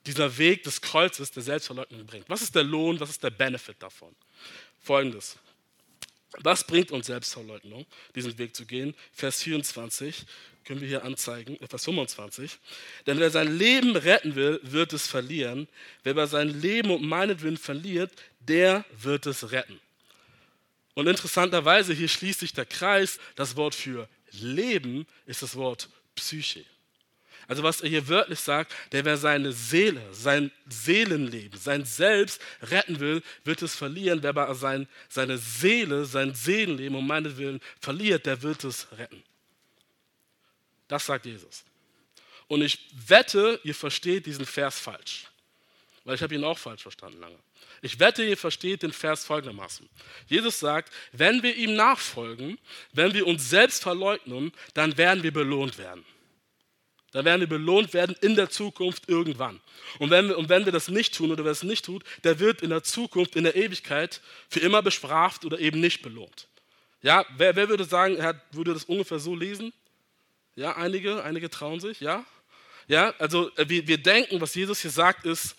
[0.05, 2.29] dieser Weg des Kreuzes der Selbstverleugnung bringt?
[2.29, 4.15] Was ist der Lohn, was ist der Benefit davon?
[4.83, 5.39] Folgendes.
[6.41, 8.95] Was bringt uns Selbstverleugnung, diesen Weg zu gehen?
[9.13, 10.27] Vers 24
[10.65, 12.59] können wir hier anzeigen, Vers 25.
[13.07, 15.69] Denn wer sein Leben retten will, wird es verlieren.
[16.03, 19.81] Wer aber sein Leben um meinetwillen verliert, der wird es retten.
[20.95, 26.65] Und interessanterweise, hier schließt sich der Kreis, das Wort für Leben ist das Wort Psyche.
[27.49, 33.01] Also was er hier wörtlich sagt, der wer seine Seele, sein Seelenleben, sein Selbst retten
[33.01, 34.23] will, wird es verlieren.
[34.23, 39.23] Wer aber sein, seine Seele, sein Seelenleben um meinetwillen verliert, der wird es retten.
[40.89, 41.65] Das sagt Jesus.
[42.49, 45.27] Und ich wette, ihr versteht diesen Vers falsch.
[46.05, 47.39] Weil ich habe ihn auch falsch verstanden lange.
[47.81, 49.89] Ich wette, ihr versteht den Vers folgendermaßen.
[50.27, 52.59] Jesus sagt, wenn wir ihm nachfolgen,
[52.93, 56.05] wenn wir uns selbst verleugnen, dann werden wir belohnt werden.
[57.13, 59.61] Dann werden wir belohnt werden in der Zukunft irgendwann.
[59.99, 62.39] Und wenn, wir, und wenn wir das nicht tun oder wer es nicht tut, der
[62.39, 66.49] wird in der Zukunft, in der Ewigkeit für immer bestraft oder eben nicht belohnt.
[67.01, 69.73] Ja, wer, wer würde sagen, er würde das ungefähr so lesen?
[70.57, 72.25] Ja, einige, einige trauen sich, ja?
[72.89, 75.55] Ja, also äh, wir, wir denken, was Jesus hier sagt, ist,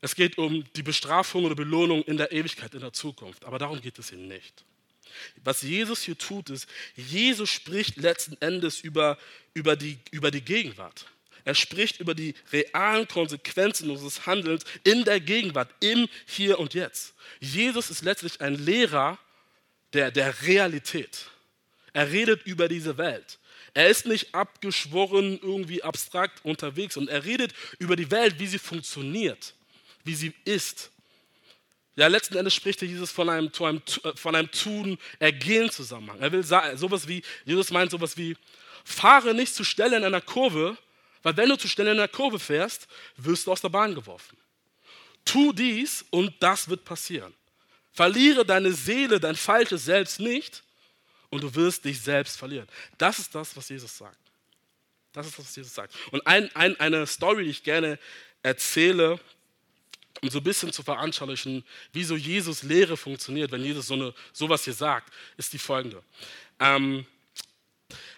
[0.00, 3.44] es geht um die Bestrafung oder Belohnung in der Ewigkeit, in der Zukunft.
[3.44, 4.64] Aber darum geht es hier nicht.
[5.42, 9.18] Was Jesus hier tut, ist, Jesus spricht letzten Endes über,
[9.52, 11.06] über, die, über die Gegenwart.
[11.44, 17.14] Er spricht über die realen Konsequenzen unseres Handelns in der Gegenwart, im Hier und Jetzt.
[17.40, 19.18] Jesus ist letztlich ein Lehrer
[19.92, 21.26] der, der Realität.
[21.92, 23.38] Er redet über diese Welt.
[23.74, 28.58] Er ist nicht abgeschworen, irgendwie abstrakt unterwegs und er redet über die Welt, wie sie
[28.58, 29.54] funktioniert
[30.04, 30.90] wie sie ist.
[31.96, 36.20] Ja, letzten Endes spricht Jesus von einem, äh, von einem Tun, Ergehen Zusammenhang.
[36.20, 38.36] Er will sowas wie, Jesus meint sowas wie,
[38.84, 40.76] fahre nicht zu schnell in einer Kurve,
[41.22, 44.36] weil wenn du zu schnell in einer Kurve fährst, wirst du aus der Bahn geworfen.
[45.24, 47.32] Tu dies und das wird passieren.
[47.92, 50.62] Verliere deine Seele, dein falsches Selbst nicht
[51.30, 52.68] und du wirst dich selbst verlieren.
[52.98, 54.18] Das ist das, was Jesus sagt.
[55.12, 55.94] Das ist das, was Jesus sagt.
[56.10, 57.98] Und ein, ein, eine Story, die ich gerne
[58.42, 59.18] erzähle,
[60.24, 64.14] um so ein bisschen zu veranschaulichen, wie so Jesus Lehre funktioniert, wenn Jesus so eine,
[64.32, 66.02] sowas hier sagt, ist die folgende.
[66.58, 67.04] Ähm,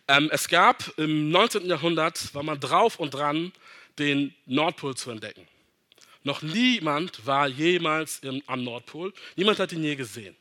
[0.06, 1.66] ähm, es gab im 19.
[1.66, 3.52] Jahrhundert, war man drauf und dran,
[3.98, 5.48] den Nordpol zu entdecken.
[6.22, 10.36] Noch niemand war jemals im, am Nordpol, niemand hat ihn je gesehen.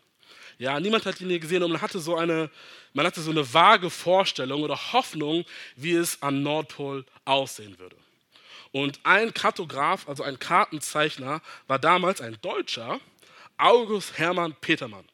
[0.60, 2.52] Ja, niemand hat ihn je gesehen und man hatte so eine,
[2.94, 7.98] man hatte so eine vage Vorstellung oder Hoffnung, wie es am Nordpol aussehen würde.
[8.76, 13.00] Und ein Kartograf, also ein Kartenzeichner, war damals ein Deutscher,
[13.58, 15.06] August Hermann Petermann.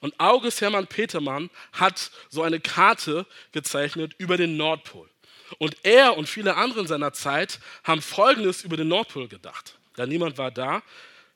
[0.00, 5.08] Und August Hermann Petermann hat so eine Karte gezeichnet über den Nordpol.
[5.56, 9.78] Und er und viele andere in seiner Zeit haben Folgendes über den Nordpol gedacht.
[9.96, 10.82] Da niemand war da.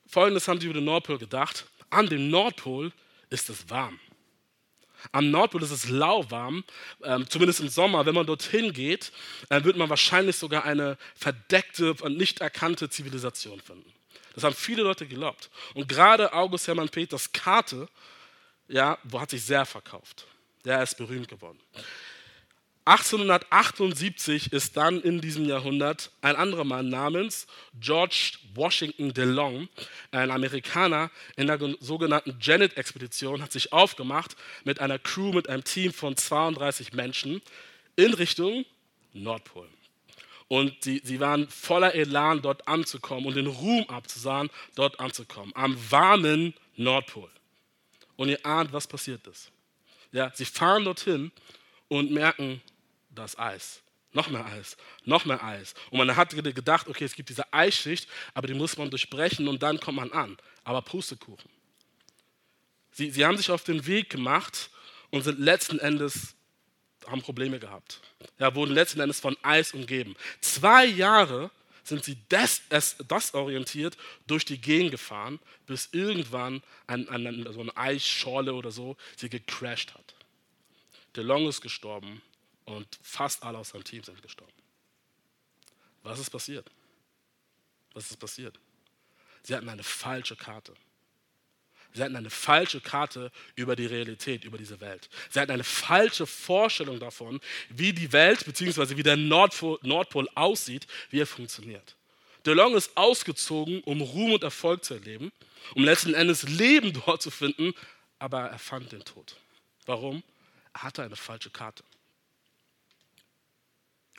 [0.05, 1.65] Folgendes haben sie über den Nordpol gedacht.
[1.89, 2.91] An dem Nordpol
[3.31, 3.99] ist es warm.
[5.11, 6.63] Am Nordpol ist es lauwarm,
[7.03, 8.05] ähm, zumindest im Sommer.
[8.05, 9.11] Wenn man dorthin geht,
[9.49, 13.91] äh, wird man wahrscheinlich sogar eine verdeckte und nicht erkannte Zivilisation finden.
[14.33, 15.49] Das haben viele Leute geglaubt.
[15.73, 17.87] Und gerade August Hermann Peters Karte,
[18.67, 20.27] ja, hat sich sehr verkauft.
[20.65, 21.59] Der ist berühmt geworden.
[22.87, 27.47] 1878 ist dann in diesem Jahrhundert ein anderer Mann namens
[27.79, 29.67] George Washington DeLong,
[30.11, 35.93] ein Amerikaner, in der sogenannten Janet-Expedition, hat sich aufgemacht mit einer Crew, mit einem Team
[35.93, 37.41] von 32 Menschen
[37.95, 38.65] in Richtung
[39.13, 39.67] Nordpol.
[40.47, 45.75] Und sie, sie waren voller Elan, dort anzukommen und den Ruhm abzusahen, dort anzukommen, am
[45.89, 47.31] warmen Nordpol.
[48.15, 49.51] Und ihr ahnt, was passiert ist.
[50.11, 51.31] Ja, sie fahren dorthin
[51.87, 52.61] und merken,
[53.15, 53.81] das Eis.
[54.15, 55.73] Noch mehr Eis, noch mehr Eis.
[55.91, 59.61] Und man hat gedacht, okay, es gibt diese Eisschicht, aber die muss man durchbrechen und
[59.61, 60.37] dann kommt man an.
[60.63, 61.49] Aber Pustekuchen.
[62.91, 64.69] Sie, sie haben sich auf den Weg gemacht
[65.09, 66.33] und sind letzten Endes,
[67.07, 67.99] haben Probleme gehabt.
[68.39, 70.15] Ja, wurden letzten Endes von Eis umgeben.
[70.39, 71.51] Zwei Jahre
[71.83, 73.97] sind sie des, desorientiert
[74.27, 79.93] durch die Gegend gefahren, bis irgendwann ein, ein, so eine Eisschorle oder so sie gecrashed
[79.93, 80.15] hat.
[81.17, 82.21] DeLong ist gestorben
[82.65, 84.53] und fast alle aus seinem Team sind gestorben.
[86.03, 86.69] Was ist passiert?
[87.93, 88.59] Was ist passiert?
[89.43, 90.73] Sie hatten eine falsche Karte.
[91.93, 95.09] Sie hatten eine falsche Karte über die Realität, über diese Welt.
[95.29, 98.97] Sie hatten eine falsche Vorstellung davon, wie die Welt bzw.
[98.97, 101.95] wie der Nordpol, Nordpol aussieht, wie er funktioniert.
[102.45, 105.31] DeLong ist ausgezogen, um Ruhm und Erfolg zu erleben,
[105.73, 107.73] um letzten Endes Leben dort zu finden,
[108.19, 109.37] aber er fand den Tod.
[109.85, 110.21] Warum?
[110.73, 111.83] Er hatte eine falsche Karte.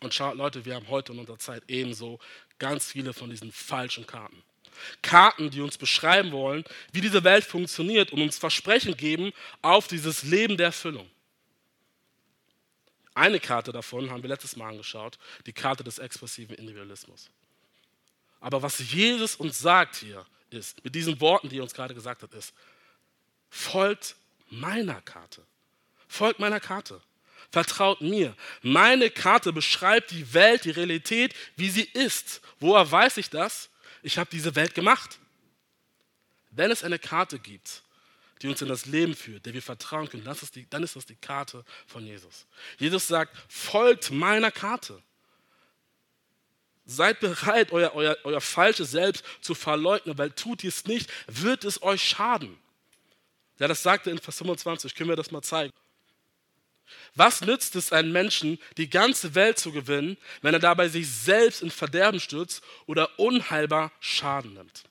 [0.01, 2.19] Und schaut, Leute, wir haben heute in unserer Zeit ebenso
[2.59, 4.43] ganz viele von diesen falschen Karten.
[5.03, 9.33] Karten, die uns beschreiben wollen, wie diese Welt funktioniert und uns Versprechen geben
[9.63, 11.09] auf dieses Leben der Erfüllung.
[13.15, 17.31] Eine Karte davon haben wir letztes Mal angeschaut, die Karte des expressiven Individualismus.
[18.41, 22.23] Aber was Jesus uns sagt hier ist, mit diesen Worten, die er uns gerade gesagt
[22.23, 22.53] hat, ist,
[23.49, 24.17] folgt
[24.51, 25.43] meiner Karte.
[26.07, 27.01] Folgt meiner Karte.
[27.57, 28.37] Vertraut mir.
[28.61, 32.43] Meine Karte beschreibt die Welt, die Realität, wie sie ist.
[32.61, 33.71] Woher weiß ich das?
[34.03, 35.19] Ich habe diese Welt gemacht.
[36.51, 37.83] Wenn es eine Karte gibt,
[38.43, 40.97] die uns in das Leben führt, der wir vertrauen können, das ist die, dann ist
[40.97, 42.45] das die Karte von Jesus.
[42.77, 45.03] Jesus sagt, folgt meiner Karte.
[46.85, 51.65] Seid bereit, euer, euer, euer falsches Selbst zu verleugnen, weil tut ihr es nicht, wird
[51.65, 52.59] es euch schaden.
[53.59, 54.95] Ja, das sagte in Vers 25.
[54.95, 55.73] Können wir das mal zeigen?
[57.15, 61.63] Was nützt es einem Menschen, die ganze Welt zu gewinnen, wenn er dabei sich selbst
[61.63, 64.85] in Verderben stürzt oder unheilbar Schaden nimmt?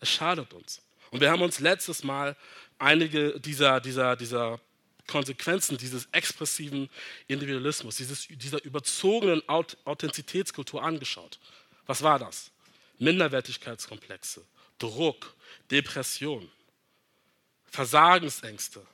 [0.00, 0.82] Es schadet uns.
[1.10, 2.36] Und wir haben uns letztes Mal
[2.78, 4.60] einige dieser, dieser, dieser
[5.06, 6.88] Konsequenzen dieses expressiven
[7.26, 11.38] Individualismus, dieses, dieser überzogenen Authentizitätskultur angeschaut.
[11.86, 12.50] Was war das?
[12.98, 14.44] Minderwertigkeitskomplexe,
[14.78, 15.34] Druck,
[15.70, 16.50] Depression,
[17.66, 18.86] Versagensängste.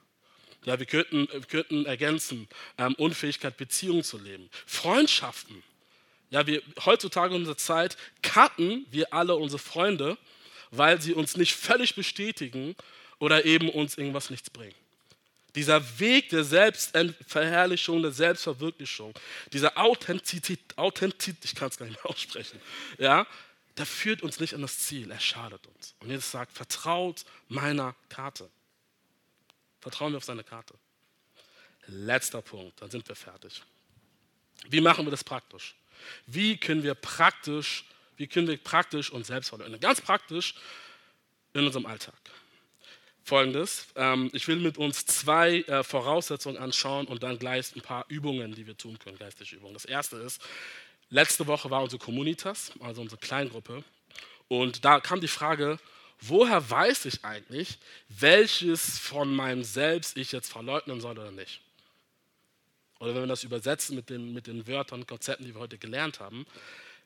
[0.65, 5.63] Ja, wir könnten, wir könnten ergänzen, ähm, Unfähigkeit, Beziehungen zu leben, Freundschaften.
[6.31, 10.19] Ja, wir, heutzutage in unserer Zeit cutten wir alle unsere Freunde,
[10.71, 12.77] weil sie uns nicht völlig bestätigen
[13.19, 14.75] oder eben uns irgendwas nichts bringen.
[15.55, 19.15] Dieser Weg der Selbstverherrlichung, der Selbstverwirklichung,
[19.53, 22.61] dieser Authentizität, Authentizität ich kann es gar nicht mehr aussprechen,
[22.99, 23.27] ja,
[23.77, 25.95] der führt uns nicht an das Ziel, er schadet uns.
[26.01, 28.49] Und Jesus sagt, vertraut meiner Karte.
[29.81, 30.75] Vertrauen wir auf seine Karte.
[31.87, 33.63] Letzter Punkt, dann sind wir fertig.
[34.69, 35.75] Wie machen wir das praktisch?
[36.27, 37.85] Wie können wir praktisch,
[38.17, 39.81] wie können wir praktisch uns selbst verleugnen?
[39.81, 40.55] Ganz praktisch
[41.55, 42.15] in unserem Alltag.
[43.25, 48.05] Folgendes, ähm, ich will mit uns zwei äh, Voraussetzungen anschauen und dann gleich ein paar
[48.09, 49.75] Übungen, die wir tun können, geistige Übungen.
[49.75, 50.41] Das erste ist,
[51.11, 53.85] letzte Woche war unsere Communitas, also unsere Kleingruppe,
[54.49, 55.79] und da kam die Frage,
[56.21, 57.79] woher weiß ich eigentlich,
[58.09, 61.61] welches von meinem Selbst ich jetzt verleugnen soll oder nicht?
[62.99, 66.21] Oder wenn wir das übersetzen mit den, mit den Wörtern, Konzepten, die wir heute gelernt
[66.21, 66.47] haben,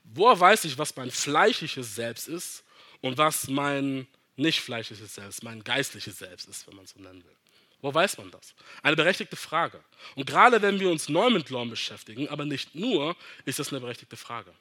[0.03, 2.64] woher weiß ich, was mein fleischliches Selbst ist
[3.00, 7.24] und was mein nicht fleischliches Selbst, mein geistliches Selbst ist, wenn man es so nennen
[7.24, 7.37] will?
[7.81, 8.55] Wo weiß man das?
[8.83, 9.79] Eine berechtigte Frage.
[10.14, 13.81] Und gerade wenn wir uns neu mit Glauben beschäftigen, aber nicht nur, ist das eine
[13.81, 14.53] berechtigte Frage.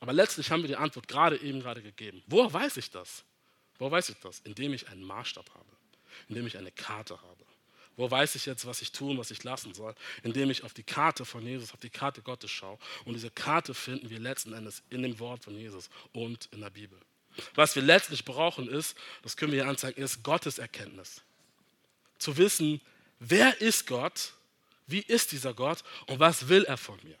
[0.00, 2.22] Aber letztlich haben wir die Antwort gerade eben gerade gegeben.
[2.26, 3.24] Woher weiß ich das?
[3.80, 4.40] Wo weiß ich das?
[4.44, 5.64] Indem ich einen Maßstab habe,
[6.28, 7.44] indem ich eine Karte habe.
[7.96, 9.94] Wo weiß ich jetzt, was ich tun, was ich lassen soll?
[10.22, 12.78] Indem ich auf die Karte von Jesus, auf die Karte Gottes schaue.
[13.04, 16.70] Und diese Karte finden wir letzten Endes in dem Wort von Jesus und in der
[16.70, 16.98] Bibel.
[17.54, 21.22] Was wir letztlich brauchen ist, das können wir hier anzeigen, ist Gottes Erkenntnis.
[22.18, 22.82] Zu wissen,
[23.18, 24.34] wer ist Gott,
[24.86, 27.16] wie ist dieser Gott und was will er von mir?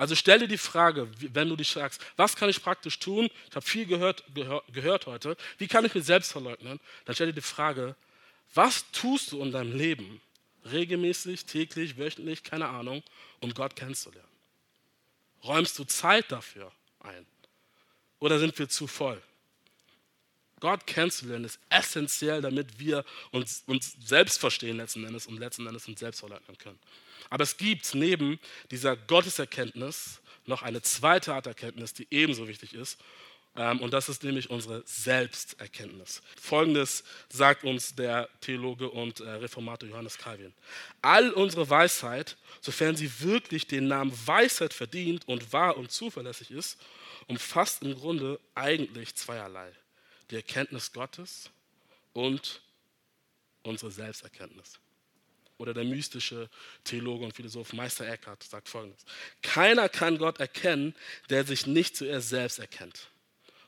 [0.00, 3.28] Also stell dir die Frage, wenn du dich fragst, was kann ich praktisch tun?
[3.50, 5.36] Ich habe viel gehört, gehör, gehört heute.
[5.58, 6.80] Wie kann ich mich selbst verleugnen?
[7.04, 7.94] Dann stell dir die Frage,
[8.54, 10.22] was tust du in deinem Leben
[10.64, 13.02] regelmäßig, täglich, wöchentlich, keine Ahnung,
[13.40, 14.26] um Gott kennenzulernen?
[15.44, 17.26] Räumst du Zeit dafür ein?
[18.20, 19.20] Oder sind wir zu voll?
[20.60, 25.86] Gott kennenzulernen ist essentiell, damit wir uns, uns selbst verstehen letzten Endes und letzten Endes
[25.86, 26.78] uns selbst verleugnen können.
[27.28, 28.38] Aber es gibt neben
[28.70, 32.98] dieser Gotteserkenntnis noch eine zweite Art Erkenntnis, die ebenso wichtig ist.
[33.56, 36.22] Ähm, und das ist nämlich unsere Selbsterkenntnis.
[36.40, 40.52] Folgendes sagt uns der Theologe und äh, Reformator Johannes Calvin.
[41.02, 46.78] All unsere Weisheit, sofern sie wirklich den Namen Weisheit verdient und wahr und zuverlässig ist,
[47.26, 49.72] umfasst im Grunde eigentlich zweierlei.
[50.30, 51.50] Die Erkenntnis Gottes
[52.12, 52.60] und
[53.62, 54.78] unsere Selbsterkenntnis
[55.60, 56.48] oder der mystische
[56.84, 59.04] Theologe und Philosoph Meister Eckhart sagt folgendes:
[59.42, 60.94] Keiner kann Gott erkennen,
[61.28, 63.08] der sich nicht zuerst selbst erkennt.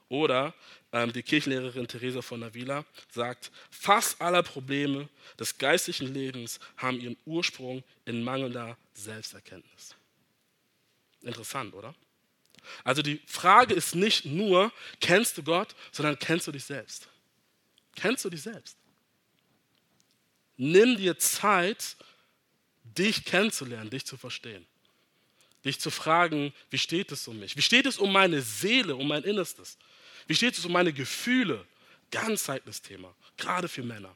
[0.09, 0.55] Oder
[0.93, 7.17] ähm, die Kirchenlehrerin Theresa von Avila sagt, fast alle Probleme des geistlichen Lebens haben ihren
[7.25, 9.95] Ursprung in mangelnder Selbsterkenntnis.
[11.23, 11.95] Interessant, oder?
[12.85, 17.09] Also die Frage ist nicht nur, kennst du Gott, sondern kennst du dich selbst?
[17.95, 18.77] Kennst du dich selbst?
[20.57, 21.97] Nimm dir Zeit,
[22.85, 24.67] dich kennenzulernen, dich zu verstehen.
[25.65, 27.57] Dich zu fragen, wie steht es um mich?
[27.57, 29.79] Wie steht es um meine Seele, um mein Innerstes?
[30.27, 31.67] Wie steht es um meine Gefühle?
[32.11, 34.15] Ganz heikles Thema, gerade für Männer.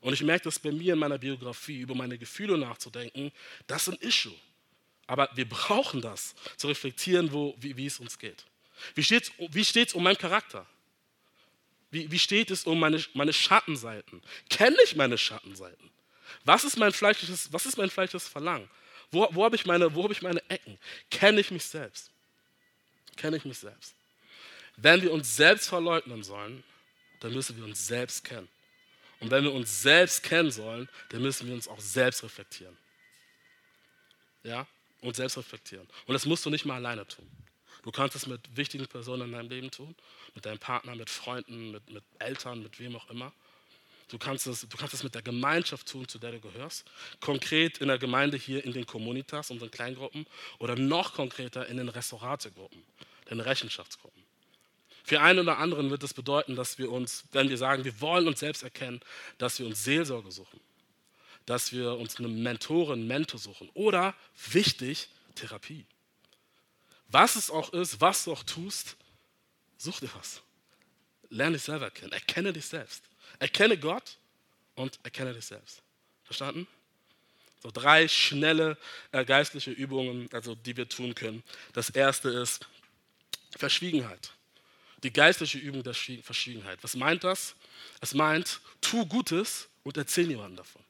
[0.00, 3.32] Und ich merke das bei mir in meiner Biografie, über meine Gefühle nachzudenken,
[3.66, 4.34] das ist ein Issue.
[5.06, 8.44] Aber wir brauchen das, zu reflektieren, wo, wie, wie es uns geht.
[8.94, 10.66] Wie steht es wie steht's um meinen Charakter?
[11.94, 14.20] Wie, wie steht es um meine, meine Schattenseiten?
[14.50, 15.90] Kenne ich meine Schattenseiten?
[16.44, 18.68] Was ist mein fleischliches, was ist mein fleischliches Verlangen?
[19.12, 20.76] Wo, wo habe ich, meine, hab ich meine Ecken?
[21.08, 22.10] Kenne ich mich selbst?
[23.16, 23.94] Kenne ich mich selbst?
[24.76, 26.64] Wenn wir uns selbst verleugnen sollen,
[27.20, 28.48] dann müssen wir uns selbst kennen.
[29.20, 32.76] Und wenn wir uns selbst kennen sollen, dann müssen wir uns auch selbst reflektieren.
[34.42, 34.66] Ja,
[35.00, 35.86] und selbst reflektieren.
[36.06, 37.30] Und das musst du nicht mal alleine tun.
[37.84, 39.94] Du kannst es mit wichtigen Personen in deinem Leben tun,
[40.34, 43.30] mit deinem Partner, mit Freunden, mit, mit Eltern, mit wem auch immer.
[44.08, 46.86] Du kannst, es, du kannst es mit der Gemeinschaft tun, zu der du gehörst.
[47.20, 50.26] Konkret in der Gemeinde hier in den Communitas, unseren Kleingruppen.
[50.58, 52.82] Oder noch konkreter in den Restauratgruppen,
[53.28, 54.22] den Rechenschaftsgruppen.
[55.02, 58.26] Für einen oder anderen wird es bedeuten, dass wir uns, wenn wir sagen, wir wollen
[58.26, 59.00] uns selbst erkennen,
[59.36, 60.58] dass wir uns Seelsorge suchen.
[61.44, 63.68] Dass wir uns eine Mentorin, Mentor suchen.
[63.74, 64.14] Oder,
[64.50, 65.84] wichtig, Therapie.
[67.14, 68.96] Was es auch ist, was du auch tust,
[69.78, 70.42] such dir was.
[71.28, 72.10] Lerne dich selber kennen.
[72.10, 73.04] Erkenne dich selbst.
[73.38, 74.18] Erkenne Gott
[74.74, 75.80] und erkenne dich selbst.
[76.24, 76.66] Verstanden?
[77.62, 78.76] So drei schnelle
[79.12, 81.44] äh, geistliche Übungen, also die wir tun können.
[81.72, 82.66] Das erste ist
[83.56, 84.32] Verschwiegenheit.
[85.04, 86.80] Die geistliche Übung der Verschwiegenheit.
[86.82, 87.54] Was meint das?
[88.00, 90.83] Es meint, tu Gutes und erzähl niemandem davon.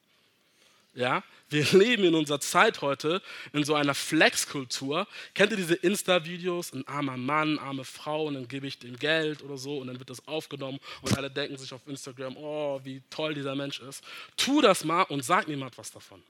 [0.94, 3.20] Ja, wir leben in unserer Zeit heute
[3.52, 5.06] in so einer Flex-Kultur.
[5.34, 6.72] Kennt ihr diese Insta-Videos?
[6.72, 9.98] Ein armer Mann, arme Frau und dann gebe ich dem Geld oder so und dann
[9.98, 14.02] wird das aufgenommen und alle denken sich auf Instagram, oh, wie toll dieser Mensch ist.
[14.36, 16.22] Tu das mal und sag niemand was davon.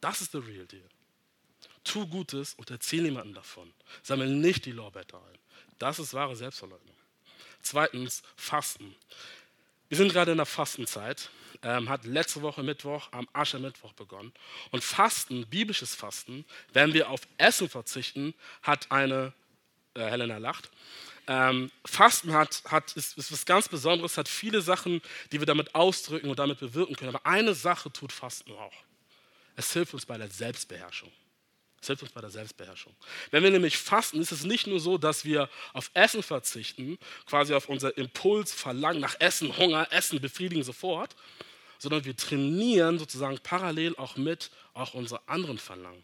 [0.00, 0.88] Das ist der Real Deal.
[1.84, 3.72] Tu Gutes und erzähl niemandem davon.
[4.02, 5.38] Sammel nicht die Lorbeiter ein.
[5.78, 6.96] Das ist wahre Selbstverleugnung.
[7.62, 8.94] Zweitens, Fasten.
[9.88, 11.30] Wir sind gerade in der Fastenzeit
[11.62, 14.32] ähm, hat letzte Woche Mittwoch am Aschermittwoch begonnen.
[14.70, 19.32] Und Fasten, biblisches Fasten, wenn wir auf Essen verzichten, hat eine,
[19.94, 20.70] äh, Helena lacht,
[21.28, 25.74] ähm, Fasten hat, hat, ist, ist was ganz Besonderes, hat viele Sachen, die wir damit
[25.74, 27.14] ausdrücken und damit bewirken können.
[27.14, 28.74] Aber eine Sache tut Fasten auch.
[29.56, 31.10] Es hilft uns bei der Selbstbeherrschung.
[31.80, 32.94] Es hilft uns bei der Selbstbeherrschung.
[33.30, 37.54] Wenn wir nämlich fasten, ist es nicht nur so, dass wir auf Essen verzichten, quasi
[37.54, 41.14] auf unser Impuls, Verlangen nach Essen, Hunger, Essen befriedigen sofort,
[41.78, 46.02] sondern wir trainieren sozusagen parallel auch mit auch unsere anderen Verlangen.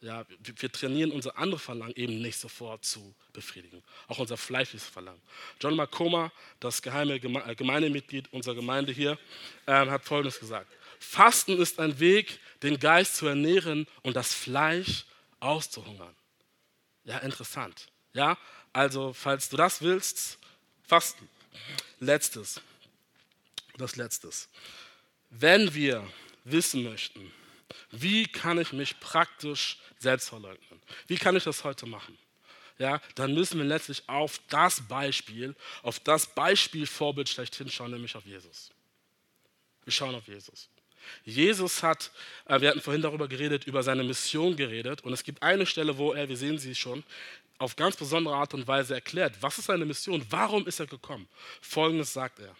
[0.00, 3.82] Ja, wir trainieren unsere andere Verlangen eben nicht sofort zu befriedigen.
[4.06, 5.20] Auch unser fleischliches Verlangen.
[5.60, 6.30] John Makoma,
[6.60, 9.18] das geheime äh, Gemeindemitglied unserer Gemeinde hier,
[9.66, 10.72] äh, hat Folgendes gesagt.
[10.98, 15.04] Fasten ist ein Weg, den Geist zu ernähren und das Fleisch
[15.40, 16.14] auszuhungern.
[17.04, 17.88] Ja, interessant.
[18.12, 18.36] Ja,
[18.72, 20.38] also falls du das willst,
[20.82, 21.28] fasten.
[22.00, 22.60] Letztes.
[23.76, 24.48] Das Letztes.
[25.30, 26.06] Wenn wir
[26.44, 27.32] wissen möchten,
[27.90, 30.80] wie kann ich mich praktisch selbst verleugnen?
[31.06, 32.18] Wie kann ich das heute machen?
[32.78, 38.24] Ja, dann müssen wir letztlich auf das Beispiel, auf das Beispielvorbild schlechthin schauen, nämlich auf
[38.24, 38.70] Jesus.
[39.84, 40.68] Wir schauen auf Jesus.
[41.24, 42.10] Jesus hat,
[42.46, 45.98] äh, wir hatten vorhin darüber geredet, über seine Mission geredet und es gibt eine Stelle,
[45.98, 47.04] wo er, wir sehen sie schon,
[47.58, 51.28] auf ganz besondere Art und Weise erklärt, was ist seine Mission, warum ist er gekommen.
[51.60, 52.54] Folgendes sagt er.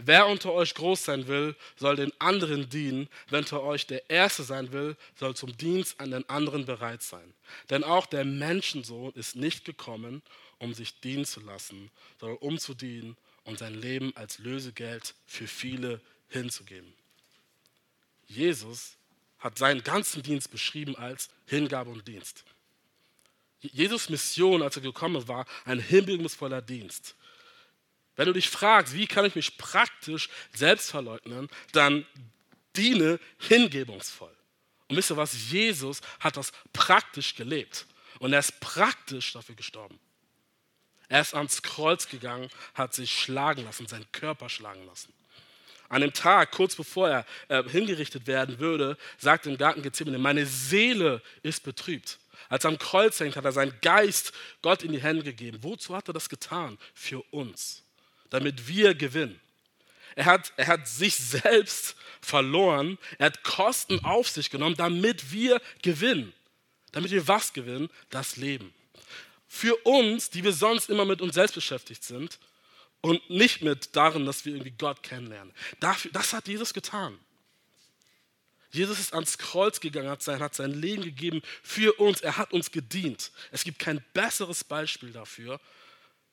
[0.00, 3.08] Wer unter euch groß sein will, soll den anderen dienen.
[3.30, 7.34] Wer unter euch der Erste sein will, soll zum Dienst an den anderen bereit sein.
[7.68, 10.22] Denn auch der Menschensohn ist nicht gekommen,
[10.58, 15.48] um sich dienen zu lassen, sondern um zu dienen und sein Leben als Lösegeld für
[15.48, 16.92] viele hinzugeben.
[18.28, 18.96] Jesus
[19.38, 22.44] hat seinen ganzen Dienst beschrieben als Hingabe und Dienst.
[23.60, 27.16] Jesus Mission, als er gekommen war, ein hingebungsvoller Dienst.
[28.14, 32.06] Wenn du dich fragst, wie kann ich mich praktisch selbst verleugnen, dann
[32.76, 34.34] diene hingebungsvoll.
[34.88, 35.50] Und wisst ihr was?
[35.50, 37.86] Jesus hat das praktisch gelebt.
[38.20, 39.98] Und er ist praktisch dafür gestorben.
[41.08, 45.12] Er ist ans Kreuz gegangen, hat sich schlagen lassen, seinen Körper schlagen lassen.
[45.88, 50.46] An dem Tag, kurz bevor er äh, hingerichtet werden würde, sagt im Garten Gethsemane, meine
[50.46, 52.18] Seele ist betrübt.
[52.48, 54.32] Als er am Kreuz hängt, hat er seinen Geist
[54.62, 55.58] Gott in die Hände gegeben.
[55.62, 56.78] Wozu hat er das getan?
[56.94, 57.82] Für uns
[58.30, 59.40] damit wir gewinnen.
[60.14, 65.60] Er hat, er hat sich selbst verloren, er hat Kosten auf sich genommen, damit wir
[65.82, 66.32] gewinnen.
[66.92, 67.88] Damit wir was gewinnen?
[68.10, 68.74] Das Leben.
[69.46, 72.38] Für uns, die wir sonst immer mit uns selbst beschäftigt sind
[73.00, 75.52] und nicht mit darin, dass wir irgendwie Gott kennenlernen.
[75.80, 77.18] Dafür, das hat Jesus getan.
[78.70, 82.20] Jesus ist ans Kreuz gegangen, hat sein, hat sein Leben gegeben für uns.
[82.20, 83.30] Er hat uns gedient.
[83.50, 85.60] Es gibt kein besseres Beispiel dafür,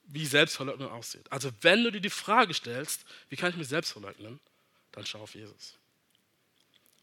[0.08, 1.32] wie Selbstverleugnung aussieht.
[1.32, 4.40] Also wenn du dir die Frage stellst, wie kann ich mich selbst verleugnen,
[4.92, 5.76] dann schau auf Jesus.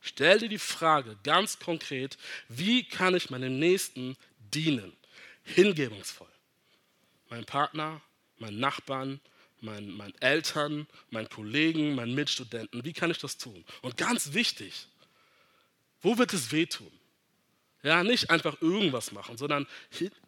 [0.01, 4.93] Stell dir die Frage ganz konkret, wie kann ich meinem Nächsten dienen?
[5.45, 6.29] Hingebungsvoll.
[7.31, 8.03] Mein Partner,
[8.39, 9.21] meinen Nachbarn,
[9.63, 12.85] meinen, meinen Eltern, meinen Kollegen, meinen Mitstudenten.
[12.85, 13.65] Wie kann ich das tun?
[13.83, 14.87] Und ganz wichtig,
[16.01, 16.91] wo wird es wehtun?
[17.83, 19.67] Ja, nicht einfach irgendwas machen, sondern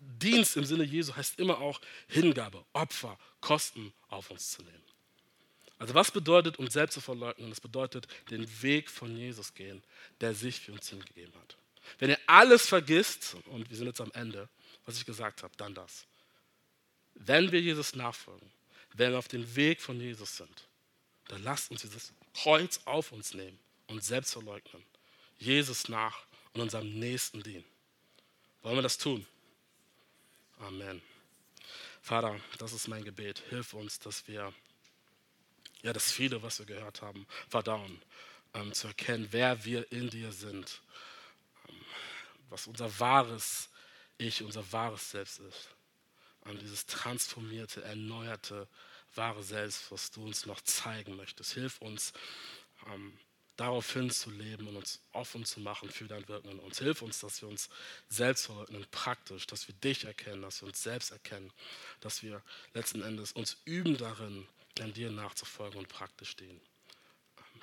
[0.01, 4.83] Dienst im Sinne Jesu heißt immer auch Hingabe, Opfer, Kosten auf uns zu nehmen.
[5.79, 7.51] Also was bedeutet, uns selbst zu verleugnen?
[7.51, 9.83] Das bedeutet, den Weg von Jesus gehen,
[10.21, 11.57] der sich für uns hingegeben hat.
[11.99, 14.49] Wenn ihr alles vergisst, und wir sind jetzt am Ende,
[14.87, 16.07] was ich gesagt habe, dann das.
[17.15, 18.51] Wenn wir Jesus nachfolgen,
[18.95, 20.69] wenn wir auf dem Weg von Jesus sind,
[21.29, 24.85] dann lasst uns dieses Kreuz auf uns nehmen und selbst verleugnen.
[25.39, 27.65] Jesus nach und unserem Nächsten dienen.
[28.63, 29.27] Wollen wir das tun?
[30.59, 31.03] Amen.
[32.01, 33.43] Vater, das ist mein Gebet.
[33.51, 34.53] Hilf uns, dass wir
[35.83, 38.01] ja das viele, was wir gehört haben, verdauen,
[38.55, 40.81] ähm, zu erkennen, wer wir in dir sind,
[41.69, 41.85] ähm,
[42.49, 43.69] was unser wahres
[44.17, 45.74] Ich, unser wahres Selbst ist.
[46.45, 48.69] Und dieses transformierte, erneuerte,
[49.15, 51.55] wahre Selbst, was du uns noch zeigen möchtest.
[51.55, 52.13] Hilf uns,
[52.87, 53.19] ähm,
[53.57, 56.79] darauf hinzuleben und uns offen zu machen für dein Wirken in uns.
[56.79, 57.69] Hilf uns, dass wir uns
[58.09, 61.53] selbst verleugnen, praktisch, dass wir dich erkennen, dass wir uns selbst erkennen,
[62.01, 62.43] dass wir
[62.73, 64.47] letzten Endes uns üben darin,
[64.81, 66.61] an dir nachzufolgen und praktisch stehen.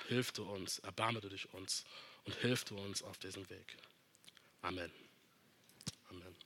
[0.08, 1.84] Hilf du uns, erbarme du dich uns
[2.24, 3.76] und hilf du uns auf diesem Weg.
[4.62, 4.90] Amen.